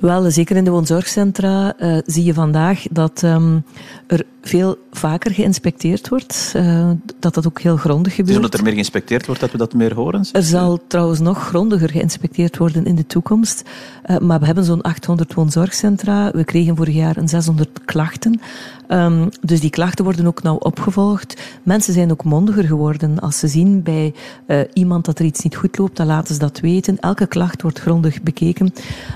Wel, 0.00 0.30
zeker 0.30 0.56
in 0.56 0.64
de 0.64 0.70
woonzorgcentra 0.70 1.74
uh, 1.78 1.98
zie 2.04 2.24
je 2.24 2.34
vandaag 2.34 2.82
dat 2.90 3.22
um, 3.22 3.64
er 4.06 4.24
veel 4.46 4.78
vaker 4.92 5.30
geïnspecteerd 5.30 6.08
wordt. 6.08 6.52
Uh, 6.56 6.90
dat 7.18 7.34
dat 7.34 7.46
ook 7.46 7.60
heel 7.60 7.76
grondig 7.76 8.14
gebeurt. 8.14 8.26
Dus 8.28 8.36
omdat 8.36 8.54
er 8.54 8.62
meer 8.62 8.72
geïnspecteerd 8.72 9.26
wordt, 9.26 9.40
dat 9.40 9.50
we 9.50 9.58
dat 9.58 9.74
meer 9.74 9.94
horen? 9.94 10.26
Er 10.32 10.42
zal 10.42 10.80
trouwens 10.86 11.20
nog 11.20 11.46
grondiger 11.46 11.90
geïnspecteerd 11.90 12.56
worden 12.56 12.84
in 12.84 12.94
de 12.94 13.06
toekomst. 13.06 13.62
Uh, 14.06 14.18
maar 14.18 14.40
we 14.40 14.46
hebben 14.46 14.64
zo'n 14.64 14.82
800 14.82 15.34
woonzorgcentra. 15.34 16.30
We 16.30 16.44
kregen 16.44 16.76
vorig 16.76 16.94
jaar 16.94 17.16
een 17.16 17.28
600 17.28 17.84
klachten. 17.84 18.40
Um, 18.88 19.28
dus 19.40 19.60
die 19.60 19.70
klachten 19.70 20.04
worden 20.04 20.26
ook 20.26 20.42
nauw 20.42 20.56
opgevolgd. 20.56 21.42
Mensen 21.62 21.92
zijn 21.92 22.10
ook 22.10 22.24
mondiger 22.24 22.64
geworden. 22.64 23.20
Als 23.20 23.38
ze 23.38 23.48
zien 23.48 23.82
bij 23.82 24.14
uh, 24.46 24.60
iemand 24.72 25.04
dat 25.04 25.18
er 25.18 25.24
iets 25.24 25.42
niet 25.42 25.56
goed 25.56 25.78
loopt, 25.78 25.96
dan 25.96 26.06
laten 26.06 26.34
ze 26.34 26.40
dat 26.40 26.60
weten. 26.60 27.00
Elke 27.00 27.26
klacht 27.26 27.62
wordt 27.62 27.80
grondig 27.80 28.22
bekeken. 28.22 28.72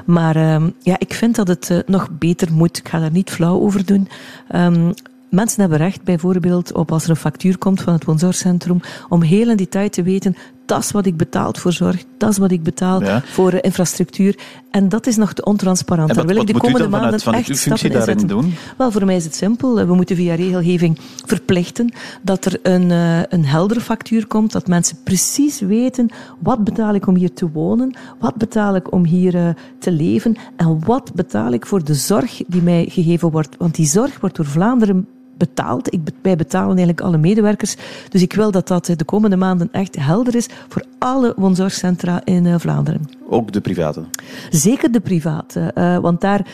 Maar 0.06 0.54
um, 0.54 0.74
ja, 0.82 0.96
ik 0.98 1.14
vind 1.14 1.36
dat 1.36 1.48
het 1.48 1.82
nog 1.86 2.08
beter 2.18 2.52
moet. 2.52 2.78
Ik 2.78 2.88
ga 2.88 2.98
daar 2.98 3.10
niet 3.10 3.30
flauw 3.30 3.60
over 3.60 3.84
doen. 3.84 4.08
Um, 4.54 4.92
Mensen 5.30 5.60
hebben 5.60 5.78
recht 5.78 6.02
bijvoorbeeld 6.02 6.72
op 6.72 6.92
als 6.92 7.04
er 7.04 7.10
een 7.10 7.16
factuur 7.16 7.58
komt 7.58 7.80
van 7.80 7.92
het 7.92 8.04
woonzorgcentrum 8.04 8.80
om 9.08 9.22
heel 9.22 9.50
in 9.50 9.56
detail 9.56 9.88
te 9.88 10.02
weten 10.02 10.36
dat 10.70 10.78
is 10.84 10.90
wat 10.90 11.06
ik 11.06 11.16
betaal 11.16 11.54
voor 11.58 11.72
zorg, 11.72 12.04
dat 12.18 12.30
is 12.30 12.38
wat 12.38 12.50
ik 12.50 12.62
betaal 12.62 13.02
ja. 13.02 13.22
voor 13.24 13.52
uh, 13.52 13.58
infrastructuur. 13.62 14.38
En 14.70 14.88
dat 14.88 15.06
is 15.06 15.16
nog 15.16 15.32
te 15.32 15.44
ontransparant. 15.44 16.08
Wat, 16.08 16.16
Daar 16.16 16.26
wil 16.26 16.36
ik 16.36 16.46
de 16.46 16.58
komende 16.58 16.88
maanden 16.88 17.20
vanuit, 17.20 17.48
echt 17.48 17.58
stappen 17.58 17.90
in 17.90 18.02
zetten. 18.02 18.28
Doen? 18.28 18.54
Wel, 18.76 18.90
voor 18.90 19.04
mij 19.04 19.16
is 19.16 19.24
het 19.24 19.34
simpel. 19.34 19.86
We 19.86 19.94
moeten 19.94 20.16
via 20.16 20.34
regelgeving 20.34 20.98
verplichten 21.26 21.92
dat 22.22 22.44
er 22.44 22.58
een, 22.62 22.90
uh, 22.90 23.22
een 23.28 23.44
heldere 23.44 23.80
factuur 23.80 24.26
komt, 24.26 24.52
dat 24.52 24.66
mensen 24.66 24.96
precies 25.04 25.60
weten 25.60 26.08
wat 26.38 26.64
betaal 26.64 26.94
ik 26.94 27.06
om 27.06 27.16
hier 27.16 27.32
te 27.32 27.50
wonen, 27.50 27.96
wat 28.18 28.34
betaal 28.34 28.74
ik 28.74 28.92
om 28.92 29.04
hier 29.04 29.54
te 29.78 29.92
leven 29.92 30.36
en 30.56 30.84
wat 30.84 31.14
betaal 31.14 31.52
ik 31.52 31.66
voor 31.66 31.84
de 31.84 31.94
zorg 31.94 32.42
die 32.46 32.62
mij 32.62 32.86
gegeven 32.88 33.30
wordt. 33.30 33.56
Want 33.58 33.74
die 33.74 33.86
zorg 33.86 34.20
wordt 34.20 34.36
door 34.36 34.46
Vlaanderen 34.46 35.06
betaald. 35.40 35.92
Ik, 35.92 36.00
wij 36.22 36.36
betalen 36.36 36.68
eigenlijk 36.68 37.00
alle 37.00 37.18
medewerkers. 37.18 37.76
Dus 38.08 38.22
ik 38.22 38.32
wil 38.32 38.50
dat 38.50 38.68
dat 38.68 38.86
de 38.86 39.04
komende 39.04 39.36
maanden 39.36 39.68
echt 39.72 39.96
helder 39.96 40.34
is 40.34 40.48
voor 40.68 40.84
alle 40.98 41.32
woonzorgcentra 41.36 42.20
in 42.24 42.44
uh, 42.44 42.54
Vlaanderen. 42.58 43.08
Ook 43.28 43.52
de 43.52 43.60
private? 43.60 44.04
Zeker 44.50 44.92
de 44.92 45.00
private. 45.00 45.72
Uh, 45.74 45.98
want 45.98 46.20
daar 46.20 46.46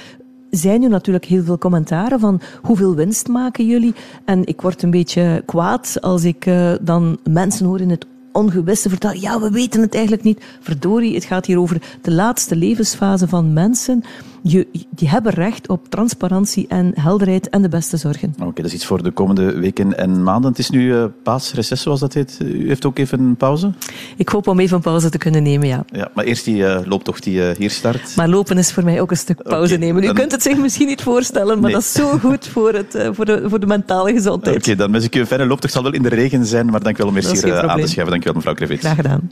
zijn 0.51 0.81
nu 0.81 0.89
natuurlijk 0.89 1.25
heel 1.25 1.45
veel 1.45 1.59
commentaren 1.59 2.21
van 2.21 2.41
hoeveel 2.63 2.95
winst 2.95 3.29
maken 3.29 3.67
jullie? 3.67 3.95
En 4.25 4.47
ik 4.47 4.61
word 4.61 4.83
een 4.83 4.91
beetje 4.91 5.43
kwaad 5.47 5.97
als 6.01 6.25
ik 6.25 6.47
uh, 6.47 6.73
dan 6.81 7.19
mensen 7.25 7.67
hoor 7.67 7.81
in 7.81 7.91
het 7.91 8.07
ongewisse 8.33 8.89
vertellen. 8.89 9.21
Ja, 9.21 9.41
we 9.41 9.51
weten 9.51 9.81
het 9.81 9.95
eigenlijk 9.95 10.25
niet. 10.25 10.43
Verdorie, 10.61 11.15
het 11.15 11.25
gaat 11.25 11.47
hier 11.47 11.59
over 11.59 11.83
de 12.03 12.13
laatste 12.13 12.57
levensfase 12.57 13.29
van 13.29 13.53
mensen 13.53 14.03
je, 14.51 14.67
die 14.91 15.09
hebben 15.09 15.33
recht 15.33 15.69
op 15.69 15.89
transparantie 15.89 16.67
en 16.69 16.93
helderheid 16.95 17.49
en 17.49 17.63
de 17.63 17.69
beste 17.69 17.97
zorgen. 17.97 18.29
Oké, 18.29 18.43
okay, 18.43 18.55
dat 18.55 18.65
is 18.65 18.73
iets 18.73 18.87
voor 18.87 19.03
de 19.03 19.11
komende 19.11 19.59
weken 19.59 19.99
en 19.99 20.23
maanden. 20.23 20.51
Het 20.51 20.59
is 20.59 20.71
nu 20.71 20.83
uh, 20.83 21.05
paasreces, 21.23 21.83
zoals 21.83 22.01
dat 22.01 22.15
heet. 22.15 22.39
U 22.45 22.69
heeft 22.69 22.85
ook 22.85 22.99
even 22.99 23.21
een 23.21 23.37
pauze? 23.37 23.71
Ik 24.17 24.29
hoop 24.29 24.49
om 24.49 24.61
even 24.61 24.77
een 24.77 24.83
pauze 24.83 25.11
te 25.11 25.19
kunnen 25.19 25.43
nemen, 25.43 25.69
ja. 25.69 25.85
ja 25.93 26.11
maar 26.15 26.25
eerst 26.25 26.45
die 26.45 26.57
uh, 26.57 26.79
looptocht 26.85 27.23
die 27.23 27.39
uh, 27.39 27.51
hier 27.57 27.71
start. 27.71 28.17
Maar 28.17 28.29
lopen 28.29 28.59
is 28.59 28.73
voor 28.73 28.85
mij 28.85 29.01
ook 29.01 29.11
een 29.11 29.17
stuk 29.17 29.43
pauze 29.43 29.75
okay, 29.75 29.87
nemen. 29.87 30.03
U 30.03 30.07
dan... 30.07 30.15
kunt 30.15 30.33
het 30.33 30.43
zich 30.43 30.57
misschien 30.59 30.87
niet 30.87 31.03
voorstellen, 31.03 31.61
maar 31.61 31.71
nee. 31.71 31.73
dat 31.73 31.83
is 31.83 31.93
zo 31.93 32.19
goed 32.19 32.49
voor, 32.55 32.73
het, 32.73 33.09
voor, 33.13 33.25
de, 33.25 33.43
voor 33.47 33.61
de 33.61 33.67
mentale 33.67 34.13
gezondheid. 34.13 34.57
Oké, 34.57 34.65
okay, 34.65 34.77
dan 34.77 34.93
wens 34.93 35.05
ik 35.05 35.15
u 35.17 35.21
een 35.21 35.27
fijne 35.27 35.47
looptocht. 35.47 35.63
Het 35.63 35.73
zal 35.73 35.83
wel 35.83 35.93
in 35.93 36.03
de 36.03 36.09
regen 36.09 36.47
zijn, 36.47 36.67
maar 36.67 36.83
dank 36.83 36.97
wel 36.97 37.07
om 37.07 37.17
eerst 37.17 37.43
hier 37.43 37.69
aan 37.69 37.81
te 37.81 37.87
schuiven. 37.87 38.11
Dank 38.11 38.23
u 38.23 38.25
wel, 38.25 38.35
mevrouw 38.35 38.55
Krevits. 38.55 38.81
Graag 38.81 38.97
gedaan. 38.97 39.31